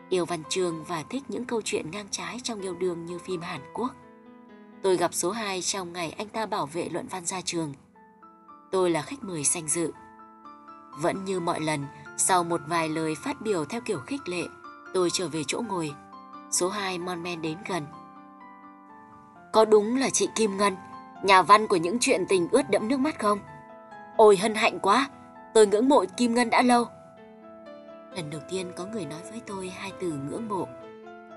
yêu 0.08 0.24
văn 0.24 0.42
chương 0.48 0.84
và 0.84 1.02
thích 1.10 1.22
những 1.28 1.44
câu 1.44 1.62
chuyện 1.64 1.90
ngang 1.90 2.06
trái 2.10 2.40
trong 2.42 2.60
yêu 2.60 2.74
đương 2.74 3.06
như 3.06 3.18
phim 3.18 3.40
Hàn 3.40 3.60
Quốc. 3.74 3.90
Tôi 4.82 4.96
gặp 4.96 5.14
số 5.14 5.30
2 5.30 5.62
trong 5.62 5.92
ngày 5.92 6.14
anh 6.18 6.28
ta 6.28 6.46
bảo 6.46 6.66
vệ 6.66 6.88
luận 6.88 7.06
văn 7.10 7.26
ra 7.26 7.40
trường. 7.40 7.72
Tôi 8.70 8.90
là 8.90 9.02
khách 9.02 9.22
mời 9.24 9.44
danh 9.44 9.68
dự. 9.68 9.92
Vẫn 10.98 11.24
như 11.24 11.40
mọi 11.40 11.60
lần, 11.60 11.86
sau 12.16 12.44
một 12.44 12.60
vài 12.66 12.88
lời 12.88 13.14
phát 13.24 13.40
biểu 13.40 13.64
theo 13.64 13.80
kiểu 13.80 13.98
khích 13.98 14.28
lệ, 14.28 14.42
tôi 14.94 15.10
trở 15.10 15.28
về 15.28 15.42
chỗ 15.46 15.62
ngồi. 15.68 15.92
Số 16.50 16.68
2 16.68 16.98
mon 16.98 17.22
men 17.22 17.42
đến 17.42 17.58
gần. 17.68 17.86
Có 19.52 19.64
đúng 19.64 19.96
là 19.96 20.10
chị 20.10 20.28
Kim 20.34 20.56
Ngân, 20.56 20.76
nhà 21.22 21.42
văn 21.42 21.66
của 21.66 21.76
những 21.76 21.98
chuyện 22.00 22.24
tình 22.28 22.48
ướt 22.50 22.70
đẫm 22.70 22.88
nước 22.88 23.00
mắt 23.00 23.18
không? 23.18 23.38
Ôi 24.16 24.36
hân 24.36 24.54
hạnh 24.54 24.78
quá, 24.82 25.08
tôi 25.54 25.66
ngưỡng 25.66 25.88
mộ 25.88 26.04
Kim 26.16 26.34
Ngân 26.34 26.50
đã 26.50 26.62
lâu. 26.62 26.86
Lần 28.16 28.30
đầu 28.30 28.40
tiên 28.48 28.72
có 28.76 28.86
người 28.86 29.04
nói 29.04 29.20
với 29.30 29.40
tôi 29.46 29.68
hai 29.68 29.92
từ 30.00 30.12
ngưỡng 30.12 30.48
mộ. 30.48 30.68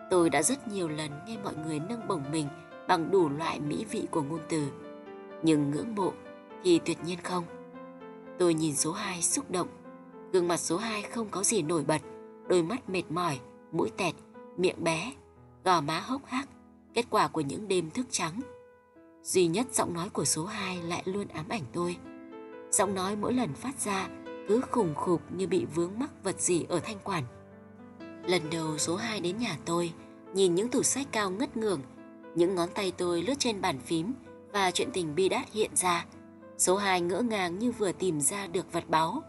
Tôi 0.10 0.30
đã 0.30 0.44
rất 0.44 0.68
nhiều 0.68 0.88
lần 0.88 1.12
nghe 1.28 1.38
mọi 1.44 1.54
người 1.56 1.80
nâng 1.80 2.08
bổng 2.08 2.24
mình 2.32 2.48
bằng 2.88 3.12
đủ 3.12 3.30
loại 3.30 3.60
mỹ 3.60 3.86
vị 3.92 4.08
của 4.12 4.22
ngôn 4.22 4.40
từ. 4.50 4.68
Nhưng 5.44 5.72
ngưỡng 5.72 5.96
mộ 5.96 6.14
thì 6.64 6.80
tuyệt 6.86 6.98
nhiên 7.04 7.20
không. 7.24 7.44
Tôi 8.40 8.54
nhìn 8.54 8.76
số 8.76 8.92
2 8.92 9.22
xúc 9.22 9.52
động. 9.52 9.68
Gương 10.34 10.48
mặt 10.48 10.58
số 10.58 10.78
2 10.78 11.02
không 11.02 11.28
có 11.32 11.44
gì 11.44 11.62
nổi 11.62 11.84
bật, 11.84 12.02
đôi 12.48 12.64
mắt 12.64 12.90
mệt 12.90 13.04
mỏi, 13.10 13.40
mũi 13.72 13.92
tẹt, 13.98 14.16
miệng 14.58 14.84
bé, 14.84 15.14
gò 15.64 15.82
má 15.82 16.00
hốc 16.00 16.26
hác, 16.26 16.50
kết 16.94 17.06
quả 17.10 17.28
của 17.28 17.42
những 17.42 17.68
đêm 17.68 17.90
thức 17.90 18.06
trắng. 18.10 18.42
Duy 19.24 19.48
nhất 19.48 19.68
giọng 19.74 19.94
nói 19.94 20.10
của 20.10 20.26
số 20.26 20.46
2 20.46 20.82
lại 20.82 21.04
luôn 21.06 21.28
ám 21.28 21.46
ảnh 21.50 21.64
tôi. 21.74 21.98
Giọng 22.72 22.96
nói 22.96 23.16
mỗi 23.16 23.34
lần 23.34 23.54
phát 23.54 23.80
ra 23.80 24.08
cứ 24.50 24.62
khủng 24.72 24.96
khục 24.96 25.22
như 25.32 25.48
bị 25.48 25.66
vướng 25.66 25.92
mắc 26.00 26.10
vật 26.24 26.42
gì 26.42 26.66
ở 26.70 26.80
thanh 26.80 27.00
quản. 27.04 27.24
Lần 28.26 28.42
đầu 28.52 28.78
số 28.78 28.96
2 28.96 29.20
đến 29.20 29.38
nhà 29.38 29.58
tôi, 29.66 29.94
nhìn 30.34 30.56
những 30.56 30.70
tủ 30.70 30.84
sách 30.84 31.08
cao 31.12 31.30
ngất 31.30 31.58
ngường, 31.58 31.82
những 32.36 32.56
ngón 32.56 32.70
tay 32.76 32.92
tôi 32.98 33.22
lướt 33.22 33.34
trên 33.40 33.62
bàn 33.62 33.80
phím 33.80 34.14
và 34.54 34.72
chuyện 34.72 34.90
tình 34.94 35.16
bi 35.16 35.30
đát 35.30 35.52
hiện 35.54 35.72
ra. 35.76 36.06
Số 36.58 36.78
2 36.78 37.02
ngỡ 37.02 37.22
ngàng 37.22 37.60
như 37.60 37.72
vừa 37.72 37.92
tìm 37.92 38.22
ra 38.22 38.48
được 38.48 38.74
vật 38.74 38.84
báu. 38.88 39.24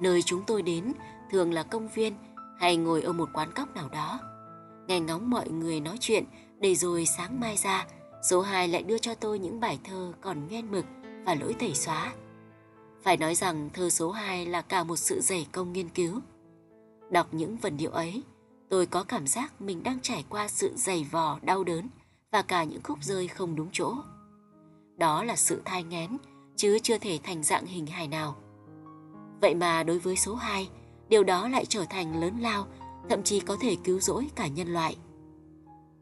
Nơi 0.00 0.22
chúng 0.22 0.42
tôi 0.46 0.62
đến 0.62 0.92
thường 1.30 1.52
là 1.52 1.62
công 1.62 1.88
viên 1.88 2.14
hay 2.58 2.76
ngồi 2.76 3.02
ở 3.02 3.12
một 3.12 3.28
quán 3.32 3.52
cóc 3.52 3.74
nào 3.74 3.88
đó. 3.88 4.20
Nghe 4.86 5.00
ngóng 5.00 5.30
mọi 5.30 5.48
người 5.48 5.80
nói 5.80 5.96
chuyện 6.00 6.24
để 6.60 6.74
rồi 6.74 7.06
sáng 7.06 7.40
mai 7.40 7.56
ra, 7.56 7.86
số 8.22 8.40
2 8.40 8.68
lại 8.68 8.82
đưa 8.82 8.98
cho 8.98 9.14
tôi 9.14 9.38
những 9.38 9.60
bài 9.60 9.78
thơ 9.84 10.12
còn 10.20 10.48
nghe 10.48 10.62
mực 10.62 10.84
và 11.26 11.34
lỗi 11.34 11.54
tẩy 11.58 11.74
xóa. 11.74 12.12
Phải 13.02 13.16
nói 13.16 13.34
rằng 13.34 13.70
thơ 13.72 13.90
số 13.90 14.10
2 14.10 14.46
là 14.46 14.62
cả 14.62 14.84
một 14.84 14.96
sự 14.96 15.20
dày 15.20 15.46
công 15.52 15.72
nghiên 15.72 15.88
cứu. 15.88 16.20
Đọc 17.10 17.34
những 17.34 17.56
vần 17.56 17.76
điệu 17.76 17.90
ấy, 17.90 18.22
tôi 18.68 18.86
có 18.86 19.04
cảm 19.04 19.26
giác 19.26 19.60
mình 19.60 19.82
đang 19.82 20.00
trải 20.00 20.24
qua 20.28 20.48
sự 20.48 20.72
dày 20.76 21.06
vò, 21.10 21.38
đau 21.42 21.64
đớn 21.64 21.88
và 22.32 22.42
cả 22.42 22.64
những 22.64 22.82
khúc 22.82 22.98
rơi 23.02 23.28
không 23.28 23.56
đúng 23.56 23.68
chỗ. 23.72 23.94
Đó 24.96 25.24
là 25.24 25.36
sự 25.36 25.62
thai 25.64 25.82
ngén, 25.82 26.16
chứ 26.56 26.78
chưa 26.82 26.98
thể 26.98 27.18
thành 27.22 27.42
dạng 27.42 27.66
hình 27.66 27.86
hài 27.86 28.08
nào. 28.08 28.36
Vậy 29.40 29.54
mà 29.54 29.82
đối 29.82 29.98
với 29.98 30.16
số 30.16 30.34
2, 30.34 30.68
điều 31.08 31.24
đó 31.24 31.48
lại 31.48 31.64
trở 31.64 31.84
thành 31.90 32.20
lớn 32.20 32.38
lao, 32.40 32.66
thậm 33.08 33.22
chí 33.22 33.40
có 33.40 33.56
thể 33.60 33.76
cứu 33.84 34.00
rỗi 34.00 34.30
cả 34.34 34.46
nhân 34.46 34.68
loại. 34.68 34.96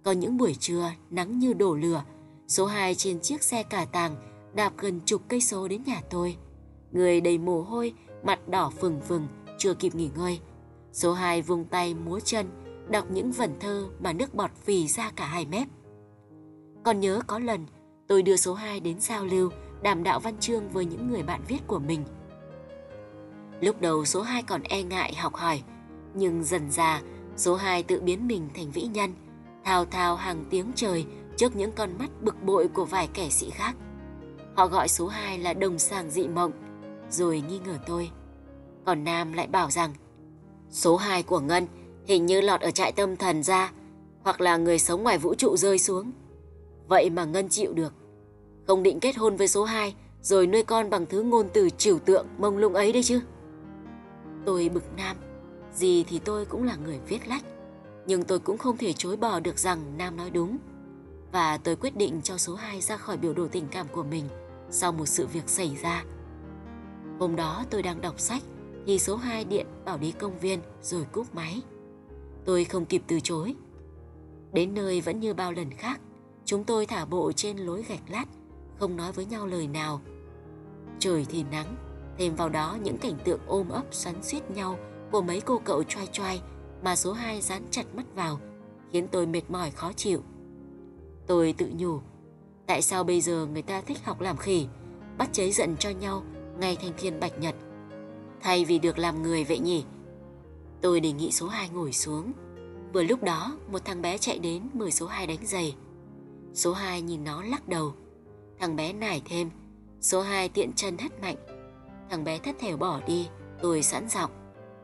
Có 0.04 0.12
những 0.12 0.37
buổi 0.37 0.54
trưa 0.54 0.90
nắng 1.11 1.38
như 1.38 1.52
đổ 1.52 1.75
lửa, 1.75 2.04
số 2.49 2.66
2 2.66 2.95
trên 2.95 3.21
chiếc 3.21 3.42
xe 3.42 3.62
cả 3.62 3.85
tàng 3.85 4.16
đạp 4.54 4.73
gần 4.78 5.00
chục 5.04 5.23
cây 5.28 5.40
số 5.40 5.69
đến 5.69 5.83
nhà 5.87 6.00
tôi. 6.11 6.37
Người 6.92 7.20
đầy 7.20 7.38
mồ 7.38 7.62
hôi, 7.62 7.92
mặt 8.23 8.49
đỏ 8.49 8.70
phừng 8.80 9.00
phừng, 9.00 9.28
chưa 9.59 9.75
kịp 9.75 9.94
nghỉ 9.94 10.11
ngơi. 10.16 10.40
Số 10.92 11.12
2 11.12 11.42
vung 11.42 11.64
tay 11.64 11.94
múa 11.94 12.20
chân, 12.20 12.47
đọc 12.88 13.04
những 13.11 13.32
vần 13.32 13.54
thơ 13.61 13.88
mà 14.00 14.12
nước 14.12 14.35
bọt 14.35 14.50
phì 14.64 14.88
ra 14.88 15.11
cả 15.16 15.26
hai 15.26 15.47
mép. 15.47 15.68
Còn 16.85 17.00
nhớ 17.00 17.20
có 17.26 17.38
lần 17.38 17.66
tôi 18.09 18.23
đưa 18.23 18.37
số 18.37 18.54
2 18.54 18.80
đến 18.80 19.00
giao 19.00 19.25
lưu, 19.25 19.50
đàm 19.82 20.02
đạo 20.02 20.20
văn 20.20 20.37
chương 20.40 20.68
với 20.68 20.85
những 20.85 21.11
người 21.11 21.23
bạn 21.23 21.40
viết 21.49 21.59
của 21.66 21.78
mình. 21.78 22.04
Lúc 23.61 23.80
đầu 23.80 24.04
số 24.04 24.23
2 24.23 24.42
còn 24.42 24.62
e 24.62 24.82
ngại 24.82 25.14
học 25.14 25.35
hỏi, 25.35 25.62
nhưng 26.14 26.44
dần 26.44 26.70
già 26.70 27.02
số 27.37 27.54
2 27.54 27.82
tự 27.82 28.00
biến 28.00 28.26
mình 28.26 28.49
thành 28.54 28.70
vĩ 28.70 28.82
nhân, 28.82 29.14
thao 29.64 29.85
thao 29.85 30.16
hàng 30.16 30.44
tiếng 30.50 30.73
trời 30.75 31.06
trước 31.37 31.56
những 31.56 31.73
con 31.73 31.90
mắt 31.99 32.11
bực 32.20 32.42
bội 32.42 32.68
của 32.68 32.85
vài 32.85 33.09
kẻ 33.14 33.28
sĩ 33.28 33.50
khác. 33.50 33.76
Họ 34.56 34.66
gọi 34.66 34.88
số 34.88 35.09
2 35.09 35.38
là 35.38 35.54
đồng 35.54 35.78
sàng 35.78 36.11
dị 36.11 36.28
mộng, 36.28 36.52
rồi 37.11 37.43
nghi 37.49 37.59
ngờ 37.59 37.79
tôi. 37.87 38.11
Còn 38.85 39.05
Nam 39.05 39.33
lại 39.33 39.47
bảo 39.47 39.71
rằng 39.71 39.95
số 40.71 40.97
2 40.97 41.23
của 41.23 41.40
Ngân 41.40 41.67
hình 42.07 42.26
như 42.26 42.40
lọt 42.40 42.61
ở 42.61 42.71
trại 42.71 42.93
tâm 42.93 43.17
thần 43.17 43.43
ra, 43.43 43.73
hoặc 44.23 44.40
là 44.40 44.57
người 44.57 44.79
sống 44.79 45.02
ngoài 45.02 45.19
vũ 45.19 45.35
trụ 45.35 45.57
rơi 45.57 45.79
xuống. 45.79 46.12
Vậy 46.88 47.11
mà 47.11 47.25
Ngân 47.25 47.49
chịu 47.49 47.73
được. 47.73 47.95
Không 48.67 48.83
định 48.83 49.00
kết 49.00 49.17
hôn 49.17 49.37
với 49.37 49.49
số 49.49 49.64
2 49.64 49.95
rồi 50.23 50.47
nuôi 50.47 50.62
con 50.62 50.90
bằng 50.90 51.07
thứ 51.07 51.23
ngôn 51.23 51.49
từ 51.52 51.71
trừu 51.71 51.99
tượng 51.99 52.26
mông 52.38 52.59
lung 52.59 52.75
ấy 52.75 52.93
đấy 52.93 53.02
chứ. 53.02 53.21
Tôi 54.47 54.69
bực 54.69 54.85
Nam, 54.97 55.17
gì 55.75 56.05
thì 56.05 56.19
tôi 56.19 56.45
cũng 56.45 56.64
là 56.64 56.76
người 56.76 56.99
viết 57.09 57.29
lách, 57.29 57.45
nhưng 58.07 58.23
tôi 58.23 58.38
cũng 58.38 58.59
không 58.59 58.76
thể 58.76 58.93
chối 58.93 59.17
bỏ 59.17 59.40
được 59.40 59.59
rằng 59.59 59.99
Nam 59.99 60.17
nói 60.17 60.31
đúng. 60.31 60.59
Và 61.33 61.59
tôi 61.59 61.76
quyết 61.76 61.97
định 61.97 62.21
cho 62.23 62.38
số 62.38 62.55
2 62.55 62.81
ra 62.81 62.97
khỏi 62.97 63.17
biểu 63.17 63.35
đồ 63.35 63.49
tình 63.49 63.67
cảm 63.71 63.87
của 63.93 64.02
mình 64.02 64.25
sau 64.71 64.93
một 64.93 65.07
sự 65.07 65.26
việc 65.26 65.49
xảy 65.49 65.76
ra. 65.83 66.05
Hôm 67.20 67.36
đó 67.36 67.64
tôi 67.70 67.82
đang 67.82 68.00
đọc 68.00 68.20
sách 68.20 68.42
thì 68.86 68.98
số 68.98 69.16
2 69.16 69.44
điện 69.44 69.66
bảo 69.84 69.98
đi 69.98 70.12
công 70.12 70.38
viên 70.38 70.60
rồi 70.82 71.06
cúp 71.12 71.34
máy. 71.34 71.62
Tôi 72.44 72.64
không 72.64 72.84
kịp 72.84 73.02
từ 73.06 73.20
chối. 73.20 73.54
Đến 74.52 74.74
nơi 74.74 75.00
vẫn 75.00 75.20
như 75.20 75.34
bao 75.34 75.52
lần 75.52 75.70
khác, 75.70 76.00
chúng 76.44 76.64
tôi 76.64 76.86
thả 76.86 77.04
bộ 77.04 77.32
trên 77.32 77.56
lối 77.56 77.84
gạch 77.88 78.10
lát, 78.10 78.24
không 78.78 78.96
nói 78.96 79.12
với 79.12 79.26
nhau 79.26 79.46
lời 79.46 79.66
nào. 79.66 80.00
Trời 80.98 81.26
thì 81.28 81.44
nắng, 81.50 81.76
thêm 82.18 82.34
vào 82.34 82.48
đó 82.48 82.78
những 82.82 82.98
cảnh 82.98 83.18
tượng 83.24 83.40
ôm 83.46 83.68
ấp 83.68 83.84
xoắn 83.90 84.22
suýt 84.22 84.50
nhau 84.50 84.78
của 85.10 85.22
mấy 85.22 85.40
cô 85.40 85.60
cậu 85.64 85.82
choai 85.82 86.06
choai 86.06 86.42
mà 86.82 86.96
số 86.96 87.12
2 87.12 87.40
dán 87.40 87.62
chặt 87.70 87.94
mắt 87.94 88.14
vào, 88.14 88.40
khiến 88.92 89.08
tôi 89.08 89.26
mệt 89.26 89.50
mỏi 89.50 89.70
khó 89.70 89.92
chịu. 89.92 90.22
Tôi 91.26 91.54
tự 91.58 91.70
nhủ, 91.76 92.00
tại 92.66 92.82
sao 92.82 93.04
bây 93.04 93.20
giờ 93.20 93.46
người 93.46 93.62
ta 93.62 93.80
thích 93.80 93.98
học 94.04 94.20
làm 94.20 94.36
khỉ, 94.36 94.66
bắt 95.18 95.28
cháy 95.32 95.52
giận 95.52 95.76
cho 95.78 95.90
nhau 95.90 96.22
ngay 96.61 96.76
thành 96.83 96.93
thiên 96.99 97.21
bạch 97.21 97.38
nhật. 97.38 97.55
Thay 98.40 98.64
vì 98.64 98.79
được 98.79 98.99
làm 98.99 99.23
người 99.23 99.45
vậy 99.45 99.59
nhỉ? 99.59 99.85
Tôi 100.81 101.00
đề 101.00 101.12
nghị 101.12 101.33
số 101.33 101.49
2 101.49 101.69
ngồi 101.69 101.93
xuống. 101.93 102.33
Vừa 102.93 103.02
lúc 103.02 103.23
đó, 103.23 103.57
một 103.73 103.85
thằng 103.85 104.02
bé 104.02 104.19
chạy 104.19 104.38
đến 104.38 104.62
mời 104.73 104.90
số 104.90 105.07
2 105.07 105.26
đánh 105.26 105.47
giày. 105.47 105.76
Số 106.55 106.73
2 106.73 107.02
nhìn 107.02 107.25
nó 107.25 107.43
lắc 107.43 107.69
đầu. 107.69 107.95
Thằng 108.59 108.76
bé 108.76 108.93
nải 108.93 109.23
thêm. 109.25 109.50
Số 110.00 110.21
2 110.23 110.49
tiện 110.49 110.73
chân 110.73 110.99
hất 110.99 111.21
mạnh. 111.21 111.37
Thằng 112.11 112.25
bé 112.25 112.38
thất 112.38 112.57
thểu 112.59 112.76
bỏ 112.76 113.00
đi. 113.07 113.29
Tôi 113.62 113.83
sẵn 113.83 114.09
giọng. 114.09 114.31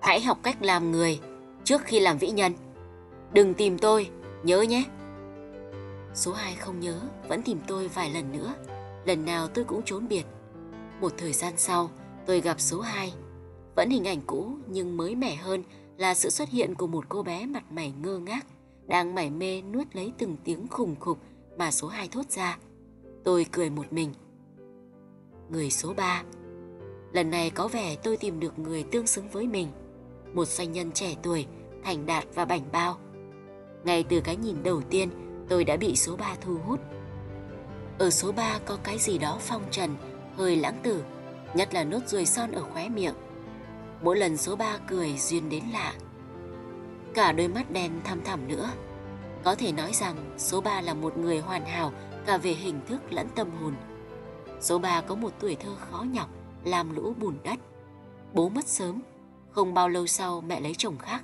Hãy 0.00 0.20
học 0.20 0.38
cách 0.42 0.62
làm 0.62 0.92
người 0.92 1.20
trước 1.64 1.82
khi 1.84 2.00
làm 2.00 2.18
vĩ 2.18 2.30
nhân. 2.30 2.52
Đừng 3.32 3.54
tìm 3.54 3.78
tôi, 3.78 4.10
nhớ 4.42 4.60
nhé. 4.62 4.84
Số 6.14 6.32
2 6.32 6.54
không 6.54 6.80
nhớ, 6.80 7.00
vẫn 7.28 7.42
tìm 7.42 7.58
tôi 7.66 7.88
vài 7.88 8.10
lần 8.10 8.32
nữa. 8.32 8.54
Lần 9.04 9.24
nào 9.24 9.48
tôi 9.48 9.64
cũng 9.64 9.82
trốn 9.84 10.08
biệt. 10.08 10.24
Một 11.00 11.12
thời 11.18 11.32
gian 11.32 11.54
sau, 11.56 11.90
tôi 12.26 12.40
gặp 12.40 12.60
số 12.60 12.80
2. 12.80 13.12
Vẫn 13.76 13.90
hình 13.90 14.04
ảnh 14.04 14.20
cũ 14.26 14.50
nhưng 14.68 14.96
mới 14.96 15.14
mẻ 15.14 15.34
hơn 15.34 15.62
là 15.96 16.14
sự 16.14 16.30
xuất 16.30 16.48
hiện 16.48 16.74
của 16.74 16.86
một 16.86 17.04
cô 17.08 17.22
bé 17.22 17.46
mặt 17.46 17.72
mày 17.72 17.92
ngơ 18.02 18.18
ngác, 18.18 18.46
đang 18.86 19.14
mải 19.14 19.30
mê 19.30 19.62
nuốt 19.62 19.86
lấy 19.96 20.12
từng 20.18 20.36
tiếng 20.44 20.68
khủng 20.68 20.96
khục 21.00 21.18
mà 21.58 21.70
số 21.70 21.88
2 21.88 22.08
thốt 22.08 22.30
ra. 22.30 22.58
Tôi 23.24 23.46
cười 23.52 23.70
một 23.70 23.92
mình. 23.92 24.14
Người 25.50 25.70
số 25.70 25.94
3. 25.96 26.22
Lần 27.12 27.30
này 27.30 27.50
có 27.50 27.68
vẻ 27.68 27.96
tôi 27.96 28.16
tìm 28.16 28.40
được 28.40 28.58
người 28.58 28.82
tương 28.82 29.06
xứng 29.06 29.28
với 29.28 29.46
mình. 29.46 29.68
Một 30.34 30.48
doanh 30.48 30.72
nhân 30.72 30.92
trẻ 30.92 31.14
tuổi, 31.22 31.46
thành 31.84 32.06
đạt 32.06 32.24
và 32.34 32.44
bảnh 32.44 32.64
bao. 32.72 32.98
Ngay 33.84 34.04
từ 34.08 34.20
cái 34.20 34.36
nhìn 34.36 34.62
đầu 34.62 34.82
tiên, 34.90 35.10
tôi 35.48 35.64
đã 35.64 35.76
bị 35.76 35.96
số 35.96 36.16
3 36.16 36.36
thu 36.40 36.56
hút. 36.66 36.80
Ở 37.98 38.10
số 38.10 38.32
3 38.32 38.58
có 38.66 38.78
cái 38.82 38.98
gì 38.98 39.18
đó 39.18 39.38
phong 39.40 39.62
trần, 39.70 39.96
hơi 40.36 40.56
lãng 40.56 40.80
tử, 40.82 41.04
nhất 41.54 41.74
là 41.74 41.84
nốt 41.84 42.00
ruồi 42.06 42.26
son 42.26 42.52
ở 42.52 42.62
khóe 42.62 42.88
miệng. 42.88 43.14
Mỗi 44.02 44.16
lần 44.16 44.36
số 44.36 44.56
ba 44.56 44.78
cười 44.88 45.18
duyên 45.18 45.48
đến 45.48 45.64
lạ. 45.72 45.94
Cả 47.14 47.32
đôi 47.32 47.48
mắt 47.48 47.70
đen 47.70 47.92
thăm 48.04 48.20
thẳm 48.24 48.48
nữa. 48.48 48.70
Có 49.44 49.54
thể 49.54 49.72
nói 49.72 49.92
rằng 49.92 50.34
số 50.38 50.60
ba 50.60 50.80
là 50.80 50.94
một 50.94 51.18
người 51.18 51.38
hoàn 51.38 51.66
hảo 51.66 51.92
cả 52.26 52.38
về 52.38 52.52
hình 52.52 52.80
thức 52.88 53.12
lẫn 53.12 53.28
tâm 53.34 53.50
hồn. 53.50 53.74
Số 54.60 54.78
ba 54.78 55.00
có 55.00 55.14
một 55.14 55.32
tuổi 55.40 55.54
thơ 55.54 55.70
khó 55.78 56.04
nhọc, 56.12 56.28
làm 56.64 56.96
lũ 56.96 57.14
bùn 57.20 57.36
đất. 57.44 57.58
Bố 58.32 58.48
mất 58.48 58.68
sớm, 58.68 59.02
không 59.50 59.74
bao 59.74 59.88
lâu 59.88 60.06
sau 60.06 60.40
mẹ 60.40 60.60
lấy 60.60 60.74
chồng 60.74 60.98
khác. 60.98 61.22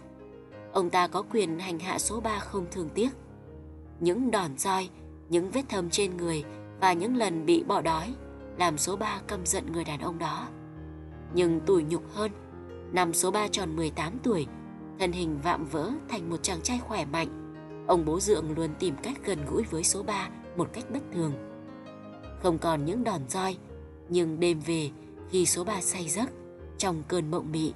Ông 0.72 0.90
ta 0.90 1.06
có 1.06 1.22
quyền 1.22 1.58
hành 1.58 1.78
hạ 1.78 1.98
số 1.98 2.20
ba 2.20 2.38
không 2.38 2.66
thương 2.70 2.88
tiếc. 2.88 3.10
Những 4.00 4.30
đòn 4.30 4.58
roi, 4.58 4.88
những 5.28 5.50
vết 5.50 5.62
thâm 5.68 5.90
trên 5.90 6.16
người 6.16 6.44
và 6.80 6.92
những 6.92 7.16
lần 7.16 7.46
bị 7.46 7.64
bỏ 7.64 7.80
đói 7.80 8.14
làm 8.58 8.78
số 8.78 8.96
3 8.96 9.20
căm 9.26 9.46
giận 9.46 9.72
người 9.72 9.84
đàn 9.84 10.00
ông 10.00 10.18
đó. 10.18 10.48
Nhưng 11.34 11.60
tủi 11.60 11.82
nhục 11.82 12.02
hơn, 12.14 12.30
năm 12.92 13.12
số 13.12 13.30
3 13.30 13.48
tròn 13.48 13.76
18 13.76 14.18
tuổi, 14.22 14.46
thân 14.98 15.12
hình 15.12 15.38
vạm 15.42 15.64
vỡ 15.64 15.90
thành 16.08 16.30
một 16.30 16.42
chàng 16.42 16.60
trai 16.60 16.78
khỏe 16.78 17.04
mạnh. 17.04 17.28
Ông 17.86 18.04
bố 18.04 18.20
dượng 18.20 18.54
luôn 18.56 18.70
tìm 18.78 18.94
cách 19.02 19.16
gần 19.24 19.38
gũi 19.50 19.62
với 19.62 19.84
số 19.84 20.02
3 20.02 20.28
một 20.56 20.68
cách 20.72 20.84
bất 20.92 21.02
thường. 21.12 21.32
Không 22.42 22.58
còn 22.58 22.84
những 22.84 23.04
đòn 23.04 23.20
roi, 23.28 23.56
nhưng 24.08 24.40
đêm 24.40 24.60
về 24.60 24.90
khi 25.30 25.46
số 25.46 25.64
3 25.64 25.80
say 25.80 26.08
giấc, 26.08 26.30
trong 26.78 27.02
cơn 27.08 27.30
mộng 27.30 27.52
mị, 27.52 27.72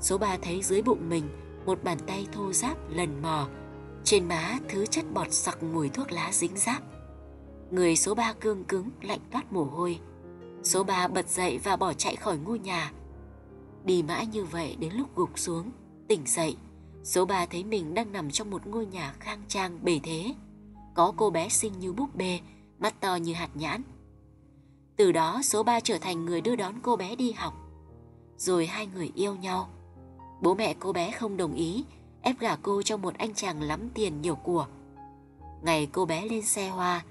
số 0.00 0.18
3 0.18 0.36
thấy 0.42 0.62
dưới 0.62 0.82
bụng 0.82 1.08
mình 1.08 1.24
một 1.66 1.84
bàn 1.84 1.98
tay 2.06 2.26
thô 2.32 2.52
ráp 2.52 2.90
lần 2.90 3.22
mò, 3.22 3.48
trên 4.04 4.28
má 4.28 4.58
thứ 4.68 4.86
chất 4.86 5.04
bọt 5.14 5.32
sặc 5.32 5.62
mùi 5.62 5.88
thuốc 5.88 6.12
lá 6.12 6.30
dính 6.32 6.56
ráp. 6.56 6.82
Người 7.70 7.96
số 7.96 8.14
3 8.14 8.32
cương 8.40 8.64
cứng, 8.64 8.90
lạnh 9.02 9.20
toát 9.30 9.52
mồ 9.52 9.64
hôi. 9.64 10.00
Số 10.64 10.84
ba 10.84 11.08
bật 11.08 11.28
dậy 11.28 11.58
và 11.64 11.76
bỏ 11.76 11.92
chạy 11.92 12.16
khỏi 12.16 12.38
ngôi 12.38 12.58
nhà. 12.58 12.92
Đi 13.84 14.02
mãi 14.02 14.26
như 14.26 14.44
vậy 14.44 14.76
đến 14.80 14.92
lúc 14.94 15.16
gục 15.16 15.38
xuống, 15.38 15.70
tỉnh 16.08 16.22
dậy, 16.26 16.56
số 17.02 17.24
ba 17.24 17.46
thấy 17.46 17.64
mình 17.64 17.94
đang 17.94 18.12
nằm 18.12 18.30
trong 18.30 18.50
một 18.50 18.66
ngôi 18.66 18.86
nhà 18.86 19.14
khang 19.20 19.42
trang 19.48 19.78
bề 19.84 20.00
thế. 20.02 20.34
Có 20.94 21.12
cô 21.16 21.30
bé 21.30 21.48
xinh 21.48 21.72
như 21.78 21.92
búp 21.92 22.14
bê, 22.14 22.40
mắt 22.78 23.00
to 23.00 23.14
như 23.14 23.34
hạt 23.34 23.50
nhãn. 23.54 23.82
Từ 24.96 25.12
đó 25.12 25.40
số 25.44 25.62
ba 25.62 25.80
trở 25.80 25.98
thành 25.98 26.24
người 26.24 26.40
đưa 26.40 26.56
đón 26.56 26.74
cô 26.82 26.96
bé 26.96 27.16
đi 27.16 27.32
học. 27.32 27.54
Rồi 28.36 28.66
hai 28.66 28.86
người 28.86 29.10
yêu 29.14 29.36
nhau. 29.36 29.68
Bố 30.42 30.54
mẹ 30.54 30.74
cô 30.78 30.92
bé 30.92 31.10
không 31.10 31.36
đồng 31.36 31.54
ý, 31.54 31.84
ép 32.22 32.38
gả 32.38 32.56
cô 32.56 32.82
cho 32.82 32.96
một 32.96 33.14
anh 33.14 33.34
chàng 33.34 33.62
lắm 33.62 33.88
tiền 33.94 34.20
nhiều 34.20 34.34
của. 34.34 34.66
Ngày 35.62 35.88
cô 35.92 36.04
bé 36.04 36.26
lên 36.26 36.42
xe 36.42 36.68
hoa, 36.68 37.04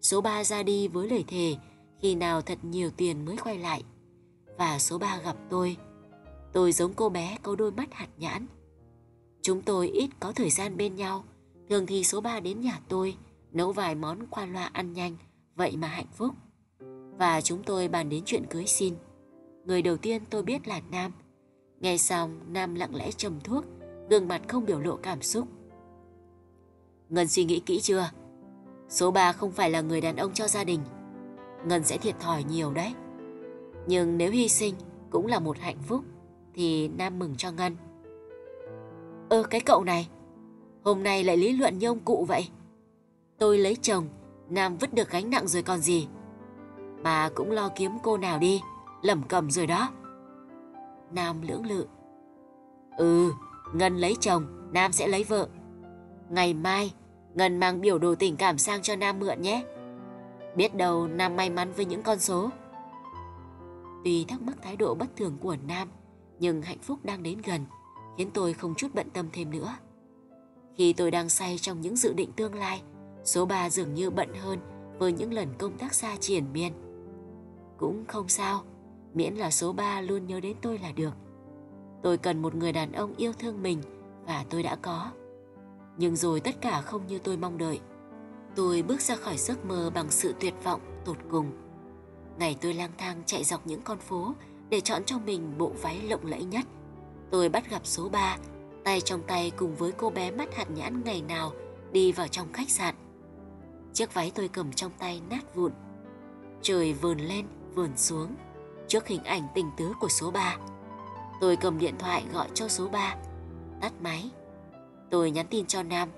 số 0.00 0.20
ba 0.20 0.44
ra 0.44 0.62
đi 0.62 0.88
với 0.88 1.08
lời 1.08 1.24
thề 1.28 1.56
khi 2.02 2.14
nào 2.14 2.42
thật 2.42 2.58
nhiều 2.62 2.90
tiền 2.96 3.24
mới 3.24 3.36
quay 3.36 3.58
lại. 3.58 3.82
Và 4.58 4.78
số 4.78 4.98
3 4.98 5.20
gặp 5.24 5.36
tôi. 5.50 5.76
Tôi 6.52 6.72
giống 6.72 6.92
cô 6.92 7.08
bé 7.08 7.38
có 7.42 7.56
đôi 7.56 7.72
mắt 7.72 7.94
hạt 7.94 8.08
nhãn. 8.18 8.46
Chúng 9.42 9.62
tôi 9.62 9.88
ít 9.88 10.10
có 10.20 10.32
thời 10.32 10.50
gian 10.50 10.76
bên 10.76 10.96
nhau, 10.96 11.24
thường 11.68 11.86
thì 11.86 12.04
số 12.04 12.20
3 12.20 12.40
đến 12.40 12.60
nhà 12.60 12.80
tôi, 12.88 13.16
nấu 13.52 13.72
vài 13.72 13.94
món 13.94 14.26
qua 14.26 14.46
loa 14.46 14.64
ăn 14.64 14.92
nhanh, 14.92 15.16
vậy 15.56 15.76
mà 15.76 15.88
hạnh 15.88 16.10
phúc. 16.12 16.34
Và 17.18 17.40
chúng 17.40 17.62
tôi 17.62 17.88
bàn 17.88 18.08
đến 18.08 18.22
chuyện 18.26 18.46
cưới 18.50 18.66
xin. 18.66 18.94
Người 19.64 19.82
đầu 19.82 19.96
tiên 19.96 20.22
tôi 20.30 20.42
biết 20.42 20.68
là 20.68 20.80
Nam. 20.90 21.12
Nghe 21.80 21.98
xong, 21.98 22.40
Nam 22.48 22.74
lặng 22.74 22.94
lẽ 22.94 23.10
trầm 23.12 23.40
thuốc, 23.40 23.64
gương 24.10 24.28
mặt 24.28 24.42
không 24.48 24.66
biểu 24.66 24.80
lộ 24.80 24.96
cảm 24.96 25.22
xúc. 25.22 25.48
Ngân 27.08 27.28
suy 27.28 27.44
nghĩ 27.44 27.60
kỹ 27.60 27.80
chưa? 27.80 28.10
Số 28.88 29.10
3 29.10 29.32
không 29.32 29.52
phải 29.52 29.70
là 29.70 29.80
người 29.80 30.00
đàn 30.00 30.16
ông 30.16 30.34
cho 30.34 30.48
gia 30.48 30.64
đình. 30.64 30.80
Ngân 31.64 31.84
sẽ 31.84 31.98
thiệt 31.98 32.20
thòi 32.20 32.44
nhiều 32.44 32.72
đấy. 32.72 32.94
Nhưng 33.86 34.18
nếu 34.18 34.30
hy 34.30 34.48
sinh 34.48 34.74
cũng 35.10 35.26
là 35.26 35.38
một 35.38 35.58
hạnh 35.58 35.78
phúc, 35.86 36.04
thì 36.54 36.88
Nam 36.88 37.18
mừng 37.18 37.34
cho 37.36 37.50
Ngân. 37.50 37.76
Ơ 39.28 39.42
cái 39.42 39.60
cậu 39.60 39.84
này, 39.84 40.08
hôm 40.82 41.02
nay 41.02 41.24
lại 41.24 41.36
lý 41.36 41.52
luận 41.52 41.78
như 41.78 41.86
ông 41.86 42.00
cụ 42.00 42.24
vậy. 42.28 42.48
Tôi 43.38 43.58
lấy 43.58 43.76
chồng, 43.82 44.08
Nam 44.48 44.76
vứt 44.76 44.94
được 44.94 45.10
gánh 45.10 45.30
nặng 45.30 45.48
rồi 45.48 45.62
còn 45.62 45.80
gì. 45.80 46.08
Mà 47.02 47.30
cũng 47.34 47.50
lo 47.50 47.68
kiếm 47.76 47.90
cô 48.02 48.16
nào 48.16 48.38
đi, 48.38 48.60
lẩm 49.02 49.22
cầm 49.28 49.50
rồi 49.50 49.66
đó. 49.66 49.90
Nam 51.12 51.42
lưỡng 51.42 51.66
lự. 51.66 51.86
Ừ, 52.96 53.32
Ngân 53.72 53.96
lấy 53.96 54.16
chồng, 54.20 54.46
Nam 54.72 54.92
sẽ 54.92 55.08
lấy 55.08 55.24
vợ. 55.24 55.48
Ngày 56.30 56.54
mai, 56.54 56.94
Ngân 57.34 57.60
mang 57.60 57.80
biểu 57.80 57.98
đồ 57.98 58.14
tình 58.14 58.36
cảm 58.36 58.58
sang 58.58 58.82
cho 58.82 58.96
Nam 58.96 59.20
mượn 59.20 59.42
nhé. 59.42 59.64
Biết 60.56 60.74
đâu 60.74 61.06
Nam 61.06 61.36
may 61.36 61.50
mắn 61.50 61.72
với 61.76 61.84
những 61.84 62.02
con 62.02 62.18
số. 62.18 62.50
Tuy 64.04 64.24
thắc 64.24 64.42
mắc 64.42 64.56
thái 64.62 64.76
độ 64.76 64.94
bất 64.94 65.16
thường 65.16 65.38
của 65.40 65.56
Nam, 65.68 65.88
nhưng 66.38 66.62
hạnh 66.62 66.78
phúc 66.78 66.98
đang 67.02 67.22
đến 67.22 67.38
gần, 67.44 67.64
khiến 68.18 68.30
tôi 68.34 68.52
không 68.54 68.74
chút 68.74 68.88
bận 68.94 69.10
tâm 69.10 69.26
thêm 69.32 69.50
nữa. 69.50 69.76
Khi 70.76 70.92
tôi 70.92 71.10
đang 71.10 71.28
say 71.28 71.58
trong 71.58 71.80
những 71.80 71.96
dự 71.96 72.12
định 72.12 72.32
tương 72.32 72.54
lai, 72.54 72.82
số 73.24 73.46
3 73.46 73.70
dường 73.70 73.94
như 73.94 74.10
bận 74.10 74.34
hơn 74.34 74.58
với 74.98 75.12
những 75.12 75.32
lần 75.32 75.48
công 75.58 75.78
tác 75.78 75.94
xa 75.94 76.16
triển 76.20 76.52
miên. 76.52 76.72
Cũng 77.78 78.04
không 78.08 78.28
sao, 78.28 78.62
miễn 79.14 79.34
là 79.34 79.50
số 79.50 79.72
3 79.72 80.00
luôn 80.00 80.26
nhớ 80.26 80.40
đến 80.40 80.56
tôi 80.62 80.78
là 80.78 80.92
được. 80.92 81.12
Tôi 82.02 82.18
cần 82.18 82.42
một 82.42 82.54
người 82.54 82.72
đàn 82.72 82.92
ông 82.92 83.14
yêu 83.16 83.32
thương 83.32 83.62
mình 83.62 83.82
và 84.26 84.44
tôi 84.50 84.62
đã 84.62 84.76
có. 84.76 85.10
Nhưng 85.98 86.16
rồi 86.16 86.40
tất 86.40 86.60
cả 86.60 86.80
không 86.80 87.06
như 87.06 87.18
tôi 87.18 87.36
mong 87.36 87.58
đợi. 87.58 87.80
Tôi 88.54 88.82
bước 88.82 89.00
ra 89.00 89.16
khỏi 89.16 89.36
giấc 89.36 89.64
mơ 89.64 89.90
bằng 89.94 90.10
sự 90.10 90.34
tuyệt 90.40 90.54
vọng 90.64 90.80
tột 91.04 91.16
cùng. 91.30 91.50
Ngày 92.38 92.56
tôi 92.60 92.74
lang 92.74 92.92
thang 92.98 93.22
chạy 93.26 93.44
dọc 93.44 93.66
những 93.66 93.82
con 93.82 93.98
phố 93.98 94.34
để 94.70 94.80
chọn 94.80 95.04
cho 95.04 95.18
mình 95.18 95.58
bộ 95.58 95.72
váy 95.82 96.02
lộng 96.02 96.26
lẫy 96.26 96.44
nhất. 96.44 96.64
Tôi 97.30 97.48
bắt 97.48 97.70
gặp 97.70 97.80
số 97.84 98.08
3, 98.08 98.36
tay 98.84 99.00
trong 99.00 99.22
tay 99.22 99.50
cùng 99.56 99.76
với 99.76 99.92
cô 99.92 100.10
bé 100.10 100.30
mắt 100.30 100.54
hạt 100.54 100.70
nhãn 100.70 101.02
ngày 101.04 101.22
nào 101.22 101.52
đi 101.92 102.12
vào 102.12 102.28
trong 102.28 102.52
khách 102.52 102.70
sạn. 102.70 102.94
Chiếc 103.92 104.14
váy 104.14 104.32
tôi 104.34 104.48
cầm 104.48 104.72
trong 104.72 104.92
tay 104.98 105.20
nát 105.30 105.54
vụn. 105.54 105.72
Trời 106.62 106.92
vờn 106.92 107.18
lên, 107.18 107.46
vờn 107.74 107.96
xuống 107.96 108.34
trước 108.88 109.06
hình 109.06 109.24
ảnh 109.24 109.48
tình 109.54 109.70
tứ 109.76 109.92
của 110.00 110.08
số 110.08 110.30
3. 110.30 110.56
Tôi 111.40 111.56
cầm 111.56 111.78
điện 111.78 111.94
thoại 111.98 112.24
gọi 112.32 112.48
cho 112.54 112.68
số 112.68 112.88
3, 112.88 113.16
tắt 113.80 113.92
máy. 114.02 114.30
Tôi 115.10 115.30
nhắn 115.30 115.46
tin 115.50 115.66
cho 115.66 115.82
Nam. 115.82 116.08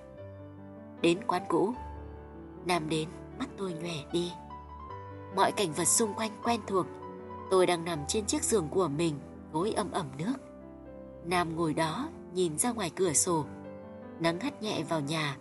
Đến 1.00 1.18
quán 1.26 1.42
cũ. 1.48 1.74
Nam 2.66 2.88
đến, 2.88 3.08
mắt 3.38 3.48
tôi 3.58 3.72
nhòe 3.72 3.94
đi. 4.12 4.32
Mọi 5.36 5.52
cảnh 5.52 5.72
vật 5.72 5.84
xung 5.84 6.14
quanh 6.14 6.30
quen 6.42 6.60
thuộc. 6.66 6.86
Tôi 7.50 7.66
đang 7.66 7.84
nằm 7.84 7.98
trên 8.08 8.26
chiếc 8.26 8.42
giường 8.42 8.68
của 8.70 8.88
mình, 8.88 9.14
gối 9.52 9.72
ẩm 9.72 9.90
ẩm 9.92 10.06
nước. 10.18 10.34
Nam 11.24 11.56
ngồi 11.56 11.74
đó, 11.74 12.08
nhìn 12.34 12.58
ra 12.58 12.72
ngoài 12.72 12.90
cửa 12.96 13.12
sổ. 13.12 13.44
Nắng 14.20 14.40
hắt 14.40 14.62
nhẹ 14.62 14.82
vào 14.88 15.00
nhà. 15.00 15.36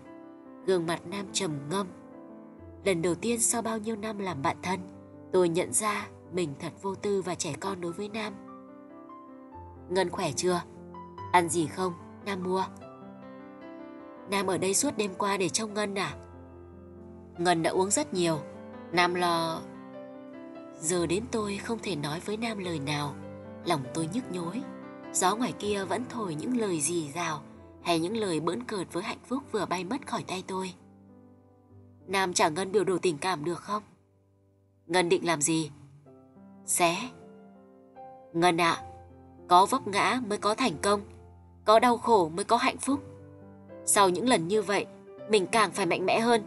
Gương 0.66 0.86
mặt 0.86 1.02
Nam 1.06 1.26
trầm 1.34 1.52
ngâm. 1.70 1.88
Lần 2.86 3.02
đầu 3.02 3.16
tiên 3.16 3.40
sau 3.40 3.62
bao 3.62 3.78
nhiêu 3.78 3.96
năm 3.96 4.20
làm 4.20 4.42
bạn 4.42 4.58
thân, 4.64 4.80
tôi 5.32 5.50
nhận 5.50 5.74
ra 5.74 6.08
mình 6.34 6.54
thật 6.60 6.74
vô 6.82 6.96
tư 6.96 7.22
và 7.22 7.36
trẻ 7.36 7.54
con 7.60 7.82
đối 7.82 7.92
với 7.92 8.10
Nam. 8.10 8.34
Ngân 9.90 10.10
khỏe 10.10 10.32
chưa? 10.32 10.62
Ăn 11.32 11.50
gì 11.50 11.68
không? 11.68 11.94
Nam 12.26 12.44
mua. 12.44 12.64
Nam 14.30 14.48
ở 14.48 14.58
đây 14.58 14.74
suốt 14.74 14.98
đêm 14.98 15.12
qua 15.18 15.38
để 15.38 15.50
trông 15.50 15.74
Ngân 15.74 15.96
à? 15.96 16.16
Ngân 17.38 17.64
đã 17.64 17.72
uống 17.72 17.92
rất 17.92 18.14
nhiều. 18.14 18.40
Nam 18.92 19.14
lo... 19.14 19.62
Giờ 20.80 21.06
đến 21.06 21.24
tôi 21.32 21.58
không 21.58 21.80
thể 21.80 21.96
nói 21.96 22.20
với 22.20 22.38
Nam 22.38 22.58
lời 22.58 22.80
nào. 22.80 23.16
Lòng 23.66 23.82
tôi 23.94 24.10
nhức 24.14 24.32
nhối. 24.32 24.62
Gió 25.14 25.36
ngoài 25.36 25.54
kia 25.60 25.86
vẫn 25.86 26.04
thổi 26.10 26.36
những 26.36 26.58
lời 26.58 26.82
gì 26.82 27.12
rào 27.12 27.42
hay 27.82 28.00
những 28.00 28.18
lời 28.18 28.40
bỡn 28.40 28.64
cợt 28.64 28.94
với 28.94 29.04
hạnh 29.04 29.18
phúc 29.28 29.44
vừa 29.52 29.66
bay 29.66 29.84
mất 29.84 30.08
khỏi 30.08 30.24
tay 30.28 30.44
tôi. 30.48 30.74
Nam 32.08 32.34
trả 32.34 32.50
Ngân 32.50 32.72
biểu 32.72 32.84
đồ 32.84 32.98
tình 32.98 33.18
cảm 33.18 33.46
được 33.46 33.60
không? 33.60 33.84
Ngân 34.88 35.10
định 35.10 35.26
làm 35.26 35.42
gì? 35.42 35.72
Xé. 36.66 36.98
Ngân 38.34 38.62
ạ, 38.62 38.72
à, 38.72 38.84
có 39.48 39.66
vấp 39.66 39.88
ngã 39.88 40.22
mới 40.28 40.38
có 40.38 40.56
thành 40.56 40.74
công, 40.82 41.02
có 41.66 41.80
đau 41.80 41.98
khổ 41.98 42.30
mới 42.30 42.46
có 42.46 42.58
hạnh 42.58 42.78
phúc. 42.78 43.00
Sau 43.86 44.10
những 44.10 44.30
lần 44.30 44.48
như 44.48 44.62
vậy, 44.62 44.86
mình 45.30 45.48
càng 45.48 45.72
phải 45.72 45.86
mạnh 45.86 46.06
mẽ 46.06 46.20
hơn. 46.20 46.42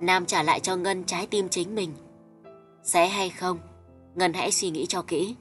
Nam 0.00 0.26
trả 0.26 0.42
lại 0.42 0.60
cho 0.60 0.76
Ngân 0.76 1.04
trái 1.04 1.26
tim 1.26 1.48
chính 1.48 1.74
mình. 1.74 1.92
sẽ 2.82 3.08
hay 3.08 3.30
không, 3.30 3.58
Ngân 4.14 4.32
hãy 4.32 4.52
suy 4.52 4.70
nghĩ 4.70 4.86
cho 4.86 5.02
kỹ. 5.02 5.36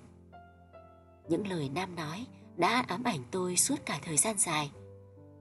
Những 1.29 1.47
lời 1.47 1.69
Nam 1.75 1.95
nói 1.95 2.25
đã 2.57 2.85
ám 2.87 3.03
ảnh 3.03 3.23
tôi 3.31 3.57
suốt 3.57 3.75
cả 3.85 3.99
thời 4.05 4.17
gian 4.17 4.37
dài. 4.37 4.71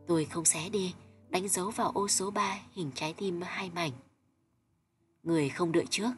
Tôi 0.06 0.24
không 0.24 0.44
xé 0.44 0.68
đi, 0.68 0.94
đánh 1.28 1.48
dấu 1.48 1.70
vào 1.70 1.90
ô 1.94 2.08
số 2.08 2.30
3 2.30 2.58
hình 2.72 2.90
trái 2.94 3.12
tim 3.12 3.40
hai 3.42 3.70
mảnh. 3.74 3.92
Người 5.22 5.48
không 5.48 5.72
đợi 5.72 5.86
trước. 5.90 6.10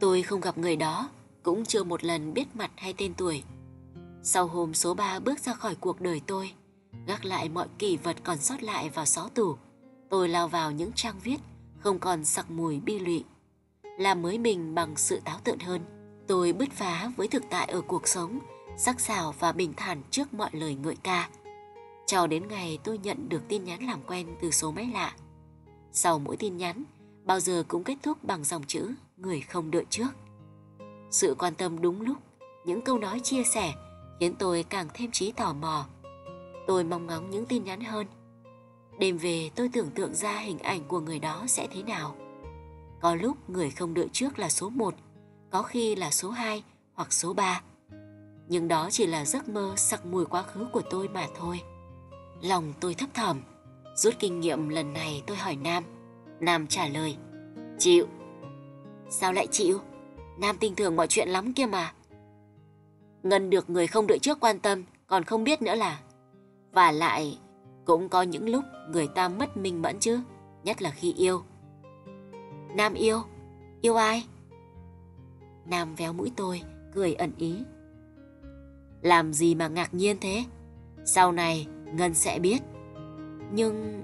Tôi 0.00 0.22
không 0.22 0.40
gặp 0.40 0.58
người 0.58 0.76
đó, 0.76 1.10
cũng 1.42 1.64
chưa 1.64 1.84
một 1.84 2.04
lần 2.04 2.34
biết 2.34 2.56
mặt 2.56 2.70
hay 2.76 2.94
tên 2.96 3.14
tuổi. 3.16 3.42
Sau 4.22 4.46
hôm 4.46 4.74
số 4.74 4.94
3 4.94 5.18
bước 5.18 5.38
ra 5.38 5.54
khỏi 5.54 5.74
cuộc 5.74 6.00
đời 6.00 6.20
tôi, 6.26 6.52
gác 7.06 7.24
lại 7.24 7.48
mọi 7.48 7.66
kỷ 7.78 7.96
vật 7.96 8.16
còn 8.24 8.38
sót 8.38 8.62
lại 8.62 8.90
vào 8.90 9.06
xó 9.06 9.28
tủ, 9.34 9.56
tôi 10.10 10.28
lao 10.28 10.48
vào 10.48 10.72
những 10.72 10.92
trang 10.94 11.20
viết 11.22 11.36
không 11.80 11.98
còn 11.98 12.24
sặc 12.24 12.50
mùi 12.50 12.80
bi 12.80 12.98
lụy. 12.98 13.24
Làm 13.98 14.22
mới 14.22 14.38
mình 14.38 14.74
bằng 14.74 14.96
sự 14.96 15.20
táo 15.24 15.38
tợn 15.44 15.58
hơn, 15.58 15.80
tôi 16.26 16.52
bứt 16.52 16.70
phá 16.72 17.12
với 17.16 17.28
thực 17.28 17.42
tại 17.50 17.66
ở 17.66 17.80
cuộc 17.80 18.08
sống, 18.08 18.38
sắc 18.76 19.00
sảo 19.00 19.34
và 19.38 19.52
bình 19.52 19.72
thản 19.76 20.02
trước 20.10 20.34
mọi 20.34 20.50
lời 20.52 20.74
ngợi 20.74 20.96
ca. 21.02 21.28
Cho 22.06 22.26
đến 22.26 22.48
ngày 22.48 22.78
tôi 22.84 22.98
nhận 22.98 23.28
được 23.28 23.42
tin 23.48 23.64
nhắn 23.64 23.82
làm 23.82 24.02
quen 24.06 24.26
từ 24.40 24.50
số 24.50 24.70
máy 24.70 24.90
lạ. 24.92 25.14
Sau 25.92 26.18
mỗi 26.18 26.36
tin 26.36 26.56
nhắn, 26.56 26.84
bao 27.24 27.40
giờ 27.40 27.64
cũng 27.68 27.84
kết 27.84 27.96
thúc 28.02 28.24
bằng 28.24 28.44
dòng 28.44 28.64
chữ 28.66 28.94
người 29.16 29.40
không 29.40 29.70
đợi 29.70 29.84
trước. 29.90 30.08
Sự 31.10 31.34
quan 31.38 31.54
tâm 31.54 31.80
đúng 31.80 32.00
lúc, 32.00 32.16
những 32.64 32.80
câu 32.80 32.98
nói 32.98 33.20
chia 33.20 33.42
sẻ 33.44 33.74
khiến 34.20 34.34
tôi 34.34 34.62
càng 34.62 34.88
thêm 34.94 35.10
trí 35.10 35.32
tò 35.32 35.52
mò. 35.52 35.86
Tôi 36.66 36.84
mong 36.84 37.06
ngóng 37.06 37.30
những 37.30 37.46
tin 37.46 37.64
nhắn 37.64 37.80
hơn. 37.80 38.06
Đêm 38.98 39.18
về 39.18 39.50
tôi 39.54 39.70
tưởng 39.72 39.90
tượng 39.90 40.14
ra 40.14 40.38
hình 40.38 40.58
ảnh 40.58 40.80
của 40.88 41.00
người 41.00 41.18
đó 41.18 41.44
sẽ 41.46 41.68
thế 41.70 41.82
nào. 41.82 42.14
Có 43.00 43.14
lúc 43.14 43.50
người 43.50 43.70
không 43.70 43.94
đợi 43.94 44.08
trước 44.12 44.38
là 44.38 44.48
số 44.48 44.70
1, 44.70 44.94
có 45.50 45.62
khi 45.62 45.96
là 45.96 46.10
số 46.10 46.30
2 46.30 46.62
hoặc 46.94 47.12
số 47.12 47.32
3. 47.32 47.62
Nhưng 48.48 48.68
đó 48.68 48.88
chỉ 48.90 49.06
là 49.06 49.24
giấc 49.24 49.48
mơ 49.48 49.74
sặc 49.76 50.06
mùi 50.06 50.26
quá 50.26 50.42
khứ 50.42 50.66
của 50.72 50.82
tôi 50.90 51.08
mà 51.08 51.26
thôi. 51.36 51.60
Lòng 52.42 52.72
tôi 52.80 52.94
thấp 52.94 53.08
thỏm. 53.14 53.40
Rút 53.94 54.14
kinh 54.18 54.40
nghiệm 54.40 54.68
lần 54.68 54.92
này 54.92 55.22
tôi 55.26 55.36
hỏi 55.36 55.56
Nam. 55.56 55.84
Nam 56.40 56.66
trả 56.66 56.86
lời. 56.88 57.16
Chịu. 57.78 58.06
Sao 59.10 59.32
lại 59.32 59.46
chịu? 59.46 59.80
Nam 60.38 60.56
tin 60.60 60.74
thường 60.74 60.96
mọi 60.96 61.06
chuyện 61.06 61.28
lắm 61.28 61.52
kia 61.52 61.66
mà. 61.66 61.92
Ngân 63.22 63.50
được 63.50 63.70
người 63.70 63.86
không 63.86 64.06
đợi 64.06 64.18
trước 64.18 64.40
quan 64.40 64.58
tâm, 64.58 64.84
còn 65.06 65.24
không 65.24 65.44
biết 65.44 65.62
nữa 65.62 65.74
là. 65.74 66.00
Và 66.72 66.92
lại, 66.92 67.38
cũng 67.88 68.08
có 68.08 68.22
những 68.22 68.48
lúc 68.48 68.64
người 68.88 69.06
ta 69.06 69.28
mất 69.28 69.56
minh 69.56 69.82
mẫn 69.82 69.98
chứ, 69.98 70.20
nhất 70.64 70.82
là 70.82 70.90
khi 70.90 71.12
yêu. 71.12 71.42
Nam 72.76 72.94
yêu? 72.94 73.18
Yêu 73.80 73.94
ai? 73.94 74.26
Nam 75.66 75.94
véo 75.94 76.12
mũi 76.12 76.32
tôi, 76.36 76.62
cười 76.94 77.14
ẩn 77.14 77.32
ý. 77.38 77.56
Làm 79.02 79.32
gì 79.32 79.54
mà 79.54 79.68
ngạc 79.68 79.94
nhiên 79.94 80.16
thế? 80.20 80.44
Sau 81.04 81.32
này 81.32 81.66
Ngân 81.92 82.14
sẽ 82.14 82.38
biết. 82.38 82.58
Nhưng... 83.52 84.02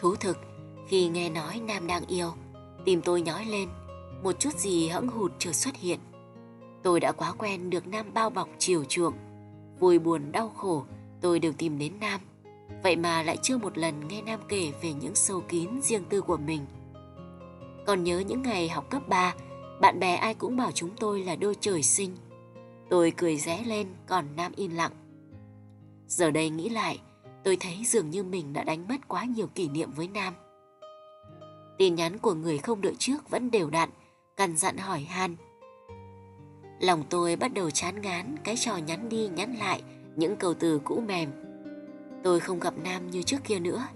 Thú 0.00 0.14
thực, 0.14 0.38
khi 0.88 1.08
nghe 1.08 1.30
nói 1.30 1.60
Nam 1.66 1.86
đang 1.86 2.06
yêu, 2.06 2.32
tim 2.84 3.00
tôi 3.02 3.22
nhói 3.22 3.44
lên, 3.44 3.68
một 4.22 4.32
chút 4.38 4.58
gì 4.58 4.88
hẫng 4.88 5.08
hụt 5.08 5.32
chợt 5.38 5.52
xuất 5.52 5.76
hiện. 5.76 6.00
Tôi 6.82 7.00
đã 7.00 7.12
quá 7.12 7.32
quen 7.38 7.70
được 7.70 7.86
Nam 7.86 8.14
bao 8.14 8.30
bọc 8.30 8.48
chiều 8.58 8.84
chuộng, 8.84 9.14
vui 9.78 9.98
buồn 9.98 10.32
đau 10.32 10.48
khổ 10.48 10.84
tôi 11.20 11.38
đều 11.38 11.52
tìm 11.52 11.78
đến 11.78 11.92
Nam. 12.00 12.20
Vậy 12.82 12.96
mà 12.96 13.22
lại 13.22 13.36
chưa 13.42 13.58
một 13.58 13.78
lần 13.78 14.08
nghe 14.08 14.22
Nam 14.22 14.40
kể 14.48 14.72
về 14.82 14.92
những 14.92 15.14
sâu 15.14 15.40
kín 15.40 15.68
riêng 15.82 16.04
tư 16.08 16.20
của 16.20 16.36
mình. 16.36 16.66
Còn 17.86 18.04
nhớ 18.04 18.18
những 18.18 18.42
ngày 18.42 18.68
học 18.68 18.90
cấp 18.90 19.08
3, 19.08 19.34
bạn 19.80 20.00
bè 20.00 20.14
ai 20.14 20.34
cũng 20.34 20.56
bảo 20.56 20.72
chúng 20.72 20.90
tôi 20.96 21.24
là 21.24 21.36
đôi 21.36 21.54
trời 21.60 21.82
sinh. 21.82 22.16
Tôi 22.90 23.12
cười 23.16 23.36
ré 23.36 23.62
lên, 23.66 23.86
còn 24.06 24.24
Nam 24.36 24.52
im 24.56 24.74
lặng. 24.74 24.92
Giờ 26.06 26.30
đây 26.30 26.50
nghĩ 26.50 26.68
lại, 26.68 27.00
tôi 27.44 27.56
thấy 27.56 27.84
dường 27.84 28.10
như 28.10 28.22
mình 28.22 28.52
đã 28.52 28.64
đánh 28.64 28.88
mất 28.88 29.08
quá 29.08 29.24
nhiều 29.24 29.46
kỷ 29.46 29.68
niệm 29.68 29.90
với 29.90 30.08
Nam. 30.08 30.34
Tin 31.78 31.94
nhắn 31.94 32.18
của 32.18 32.34
người 32.34 32.58
không 32.58 32.80
đợi 32.80 32.94
trước 32.98 33.30
vẫn 33.30 33.50
đều 33.50 33.70
đặn, 33.70 33.90
Cằn 34.36 34.56
dặn 34.56 34.76
hỏi 34.76 35.00
han. 35.00 35.36
Lòng 36.80 37.04
tôi 37.10 37.36
bắt 37.36 37.54
đầu 37.54 37.70
chán 37.70 38.00
ngán 38.00 38.36
cái 38.44 38.56
trò 38.56 38.76
nhắn 38.76 39.08
đi 39.08 39.28
nhắn 39.28 39.54
lại 39.54 39.82
những 40.18 40.36
câu 40.36 40.54
từ 40.54 40.80
cũ 40.84 41.02
mềm. 41.06 41.30
Tôi 42.22 42.40
không 42.40 42.60
gặp 42.60 42.74
Nam 42.84 43.10
như 43.10 43.22
trước 43.22 43.36
kia 43.44 43.58
nữa. 43.58 43.86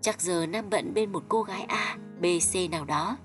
Chắc 0.00 0.20
giờ 0.20 0.46
Nam 0.46 0.70
bận 0.70 0.94
bên 0.94 1.12
một 1.12 1.22
cô 1.28 1.42
gái 1.42 1.62
A, 1.62 1.96
B, 2.20 2.24
C 2.52 2.70
nào 2.70 2.84
đó. 2.84 3.16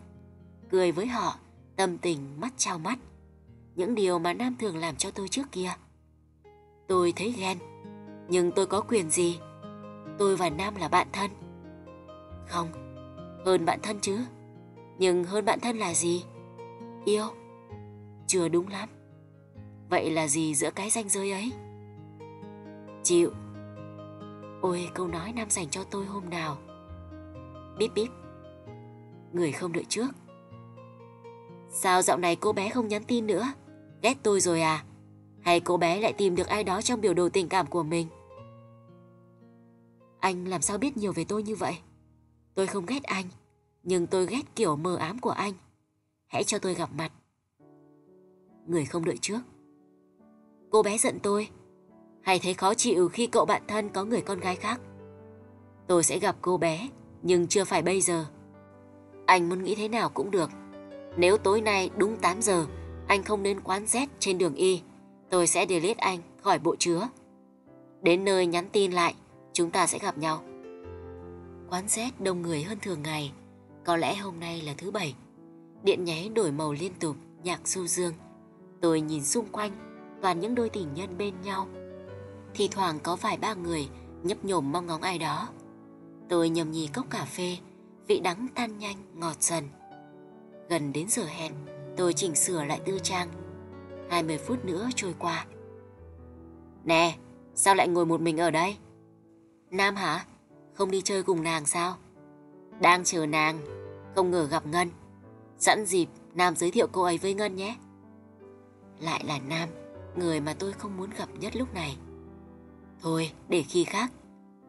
Cười 0.70 0.92
với 0.92 1.08
họ, 1.08 1.36
tâm 1.76 1.98
tình 1.98 2.20
mắt 2.40 2.54
trao 2.58 2.80
mắt. 2.80 3.00
Những 3.76 3.96
điều 3.96 4.20
mà 4.20 4.34
Nam 4.34 4.56
thường 4.60 4.78
làm 4.78 4.96
cho 4.96 5.12
tôi 5.12 5.28
trước 5.28 5.52
kia. 5.52 5.70
Tôi 6.88 7.14
thấy 7.16 7.34
ghen, 7.38 7.58
nhưng 8.30 8.52
tôi 8.52 8.66
có 8.66 8.82
quyền 8.82 9.10
gì? 9.10 9.40
Tôi 10.18 10.38
và 10.38 10.50
Nam 10.50 10.76
là 10.76 10.88
bạn 10.88 11.08
thân. 11.12 11.32
Không, 12.48 12.68
hơn 13.46 13.66
bạn 13.66 13.80
thân 13.84 14.00
chứ. 14.02 14.20
Nhưng 14.98 15.24
hơn 15.24 15.46
bạn 15.46 15.60
thân 15.60 15.78
là 15.78 15.94
gì? 15.94 16.24
Yêu. 17.06 17.26
Chưa 18.28 18.48
đúng 18.48 18.68
lắm. 18.68 18.90
Vậy 19.90 20.12
là 20.12 20.28
gì 20.28 20.56
giữa 20.56 20.72
cái 20.72 20.90
ranh 20.90 21.10
giới 21.10 21.32
ấy? 21.32 21.52
Chịu. 23.08 23.32
Ôi 24.62 24.90
câu 24.94 25.08
nói 25.08 25.34
Nam 25.34 25.50
dành 25.50 25.70
cho 25.70 25.84
tôi 25.84 26.06
hôm 26.06 26.30
nào. 26.30 26.58
Bíp 27.78 27.92
bíp. 27.96 28.10
Người 29.34 29.52
không 29.52 29.74
đợi 29.74 29.86
trước. 29.90 30.08
Sao 31.70 32.02
dạo 32.02 32.18
này 32.18 32.36
cô 32.36 32.54
bé 32.54 32.70
không 32.70 32.88
nhắn 32.88 33.04
tin 33.04 33.28
nữa? 33.28 33.44
Ghét 34.02 34.18
tôi 34.24 34.40
rồi 34.40 34.62
à? 34.62 34.86
Hay 35.42 35.60
cô 35.60 35.78
bé 35.78 36.00
lại 36.00 36.14
tìm 36.14 36.36
được 36.36 36.48
ai 36.48 36.64
đó 36.64 36.82
trong 36.82 37.02
biểu 37.02 37.14
đồ 37.14 37.30
tình 37.30 37.50
cảm 37.50 37.68
của 37.68 37.84
mình? 37.84 38.08
Anh 40.20 40.48
làm 40.48 40.62
sao 40.62 40.78
biết 40.78 40.98
nhiều 40.98 41.14
về 41.14 41.26
tôi 41.28 41.44
như 41.44 41.56
vậy? 41.56 41.78
Tôi 42.56 42.68
không 42.68 42.86
ghét 42.86 43.04
anh, 43.04 43.26
nhưng 43.84 44.08
tôi 44.08 44.26
ghét 44.26 44.56
kiểu 44.56 44.76
mờ 44.76 44.96
ám 44.96 45.20
của 45.20 45.30
anh. 45.30 45.54
Hãy 46.28 46.44
cho 46.44 46.60
tôi 46.60 46.74
gặp 46.74 46.90
mặt. 46.94 47.12
Người 48.66 48.86
không 48.86 49.06
đợi 49.06 49.18
trước. 49.22 49.40
Cô 50.72 50.84
bé 50.84 50.98
giận 50.98 51.20
tôi, 51.24 51.50
hay 52.28 52.40
thấy 52.40 52.54
khó 52.54 52.74
chịu 52.74 53.10
khi 53.10 53.28
cậu 53.28 53.46
bạn 53.46 53.62
thân 53.68 53.90
có 53.90 54.04
người 54.04 54.22
con 54.22 54.40
gái 54.40 54.56
khác. 54.56 54.82
Tôi 55.88 56.04
sẽ 56.04 56.20
gặp 56.20 56.36
cô 56.42 56.58
bé, 56.58 56.90
nhưng 57.22 57.48
chưa 57.48 57.64
phải 57.64 57.82
bây 57.82 58.02
giờ. 58.02 58.26
Anh 59.26 59.50
muốn 59.50 59.64
nghĩ 59.64 59.76
thế 59.76 59.88
nào 59.88 60.10
cũng 60.10 60.32
được. 60.32 60.50
Nếu 61.18 61.38
tối 61.38 61.62
nay 61.62 61.90
đúng 61.98 62.18
8 62.18 62.42
giờ, 62.42 62.66
anh 63.08 63.24
không 63.24 63.44
đến 63.44 63.60
quán 63.62 63.86
Z 63.86 64.08
trên 64.20 64.38
đường 64.38 64.56
Y, 64.56 64.82
tôi 65.30 65.48
sẽ 65.48 65.66
delete 65.70 66.04
anh 66.04 66.20
khỏi 66.42 66.60
bộ 66.60 66.76
chứa. 66.76 67.08
Đến 68.02 68.26
nơi 68.26 68.46
nhắn 68.46 68.70
tin 68.72 68.92
lại, 68.92 69.16
chúng 69.54 69.72
ta 69.72 69.88
sẽ 69.88 70.00
gặp 70.00 70.18
nhau. 70.18 70.44
Quán 71.70 71.86
Z 71.86 72.10
đông 72.20 72.42
người 72.42 72.64
hơn 72.64 72.78
thường 72.82 73.04
ngày, 73.04 73.32
có 73.86 73.98
lẽ 73.98 74.16
hôm 74.16 74.40
nay 74.40 74.62
là 74.62 74.74
thứ 74.78 74.92
bảy. 74.92 75.16
Điện 75.84 76.04
nháy 76.04 76.30
đổi 76.30 76.52
màu 76.52 76.74
liên 76.74 76.92
tục, 77.00 77.16
nhạc 77.44 77.68
du 77.68 77.88
dương. 77.88 78.14
Tôi 78.82 79.02
nhìn 79.02 79.24
xung 79.24 79.46
quanh, 79.52 79.72
toàn 80.22 80.40
những 80.40 80.56
đôi 80.56 80.70
tình 80.70 80.94
nhân 80.94 81.18
bên 81.18 81.34
nhau. 81.44 81.68
Thì 82.54 82.68
thoảng 82.68 83.00
có 83.04 83.16
vài 83.16 83.38
ba 83.38 83.54
người 83.54 83.90
nhấp 84.24 84.46
nhổm 84.46 84.72
mong 84.72 84.86
ngóng 84.86 85.02
ai 85.02 85.18
đó. 85.18 85.50
Tôi 86.30 86.50
nhầm 86.50 86.72
nhì 86.72 86.88
cốc 86.88 87.06
cà 87.10 87.26
phê, 87.26 87.58
vị 88.08 88.20
đắng 88.20 88.48
tan 88.56 88.78
nhanh, 88.78 88.98
ngọt 89.14 89.36
dần. 89.40 89.64
Gần 90.70 90.94
đến 90.94 91.10
giờ 91.10 91.24
hẹn, 91.26 91.54
tôi 91.98 92.14
chỉnh 92.14 92.36
sửa 92.36 92.64
lại 92.64 92.80
tư 92.86 93.00
trang. 93.04 93.30
20 94.10 94.38
phút 94.38 94.66
nữa 94.66 94.90
trôi 94.96 95.16
qua. 95.20 95.46
Nè, 96.86 97.16
sao 97.56 97.76
lại 97.76 97.88
ngồi 97.88 98.06
một 98.06 98.22
mình 98.22 98.38
ở 98.38 98.52
đây? 98.52 98.78
Nam 99.72 99.96
hả? 99.96 100.26
Không 100.74 100.92
đi 100.92 101.02
chơi 101.02 101.24
cùng 101.24 101.44
nàng 101.44 101.66
sao? 101.66 101.96
Đang 102.82 103.04
chờ 103.04 103.26
nàng, 103.26 103.60
không 104.16 104.32
ngờ 104.32 104.48
gặp 104.52 104.66
Ngân. 104.66 104.90
Sẵn 105.60 105.86
dịp, 105.86 106.08
Nam 106.34 106.56
giới 106.56 106.72
thiệu 106.72 106.88
cô 106.92 107.04
ấy 107.04 107.18
với 107.18 107.34
Ngân 107.34 107.56
nhé. 107.56 107.76
Lại 109.00 109.24
là 109.26 109.40
Nam, 109.40 109.70
người 110.16 110.40
mà 110.40 110.56
tôi 110.60 110.74
không 110.74 110.98
muốn 110.98 111.10
gặp 111.18 111.30
nhất 111.40 111.56
lúc 111.56 111.74
này. 111.74 111.98
Thôi, 113.02 113.32
để 113.50 113.64
khi 113.64 113.84
khác. 113.84 114.12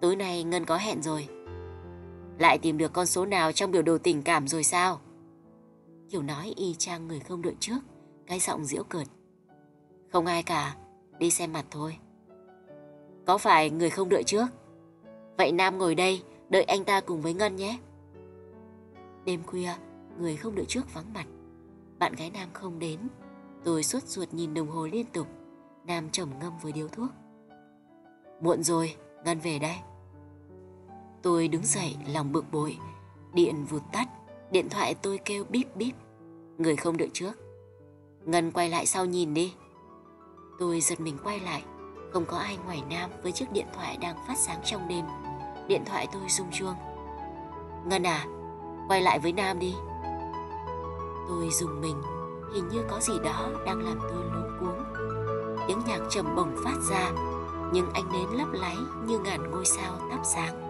Tối 0.00 0.16
nay 0.16 0.44
Ngân 0.44 0.64
có 0.64 0.76
hẹn 0.76 1.02
rồi. 1.02 1.28
Lại 2.38 2.58
tìm 2.58 2.78
được 2.78 2.92
con 2.92 3.06
số 3.06 3.26
nào 3.26 3.52
trong 3.52 3.70
biểu 3.70 3.82
đồ 3.82 3.98
tình 3.98 4.22
cảm 4.22 4.48
rồi 4.48 4.64
sao? 4.64 5.00
Kiểu 6.10 6.22
nói 6.22 6.52
y 6.56 6.74
chang 6.74 7.08
người 7.08 7.20
không 7.20 7.42
đợi 7.42 7.54
trước, 7.60 7.78
cái 8.26 8.38
giọng 8.38 8.64
diễu 8.64 8.82
cợt. 8.82 9.06
Không 10.12 10.26
ai 10.26 10.42
cả, 10.42 10.76
đi 11.18 11.30
xem 11.30 11.52
mặt 11.52 11.64
thôi. 11.70 11.96
Có 13.26 13.38
phải 13.38 13.70
người 13.70 13.90
không 13.90 14.08
đợi 14.08 14.22
trước? 14.24 14.46
Vậy 15.38 15.52
Nam 15.52 15.78
ngồi 15.78 15.94
đây, 15.94 16.22
đợi 16.48 16.62
anh 16.62 16.84
ta 16.84 17.00
cùng 17.00 17.22
với 17.22 17.34
Ngân 17.34 17.56
nhé. 17.56 17.78
Đêm 19.24 19.42
khuya, 19.46 19.74
người 20.20 20.36
không 20.36 20.54
đợi 20.54 20.64
trước 20.68 20.94
vắng 20.94 21.12
mặt. 21.14 21.26
Bạn 21.98 22.14
gái 22.14 22.30
Nam 22.30 22.48
không 22.52 22.78
đến. 22.78 23.00
Tôi 23.64 23.82
suốt 23.82 24.02
ruột 24.02 24.34
nhìn 24.34 24.54
đồng 24.54 24.68
hồ 24.68 24.86
liên 24.86 25.06
tục. 25.06 25.26
Nam 25.86 26.10
trầm 26.10 26.30
ngâm 26.40 26.52
với 26.62 26.72
điếu 26.72 26.88
thuốc. 26.88 27.10
Muộn 28.40 28.62
rồi, 28.62 28.94
Ngân 29.24 29.38
về 29.40 29.58
đây. 29.58 29.76
Tôi 31.22 31.48
đứng 31.48 31.62
dậy 31.62 31.96
lòng 32.12 32.32
bực 32.32 32.44
bội. 32.52 32.78
Điện 33.32 33.64
vụt 33.64 33.82
tắt, 33.92 34.08
điện 34.50 34.68
thoại 34.68 34.94
tôi 34.94 35.18
kêu 35.24 35.44
bíp 35.48 35.76
bíp. 35.76 35.94
Người 36.58 36.76
không 36.76 36.96
đợi 36.96 37.10
trước. 37.12 37.32
Ngân 38.24 38.50
quay 38.50 38.68
lại 38.68 38.86
sau 38.86 39.04
nhìn 39.04 39.34
đi. 39.34 39.54
Tôi 40.58 40.80
giật 40.80 41.00
mình 41.00 41.18
quay 41.24 41.40
lại. 41.40 41.62
Không 42.12 42.24
có 42.24 42.36
ai 42.36 42.58
ngoài 42.64 42.82
Nam 42.90 43.10
với 43.22 43.32
chiếc 43.32 43.52
điện 43.52 43.66
thoại 43.74 43.96
đang 44.00 44.16
phát 44.26 44.38
sáng 44.38 44.60
trong 44.64 44.88
đêm. 44.88 45.04
Điện 45.68 45.82
thoại 45.86 46.08
tôi 46.12 46.22
rung 46.28 46.50
chuông. 46.52 46.74
Ngân 47.86 48.06
à, 48.06 48.26
quay 48.88 49.02
lại 49.02 49.18
với 49.18 49.32
Nam 49.32 49.58
đi. 49.58 49.74
Tôi 51.28 51.48
dùng 51.52 51.80
mình, 51.80 52.02
hình 52.54 52.68
như 52.68 52.82
có 52.90 53.00
gì 53.00 53.12
đó 53.24 53.48
đang 53.66 53.80
làm 53.80 53.98
tôi 54.00 54.24
luống 54.24 54.58
cuống. 54.60 54.84
Tiếng 55.68 55.78
nhạc 55.86 56.00
trầm 56.10 56.36
bổng 56.36 56.56
phát 56.64 56.76
ra, 56.90 57.12
nhưng 57.72 57.90
ánh 57.92 58.12
nến 58.12 58.38
lấp 58.38 58.48
láy 58.52 58.76
như 59.06 59.18
ngàn 59.18 59.50
ngôi 59.50 59.64
sao 59.64 59.98
thắp 60.10 60.20
sáng. 60.24 60.67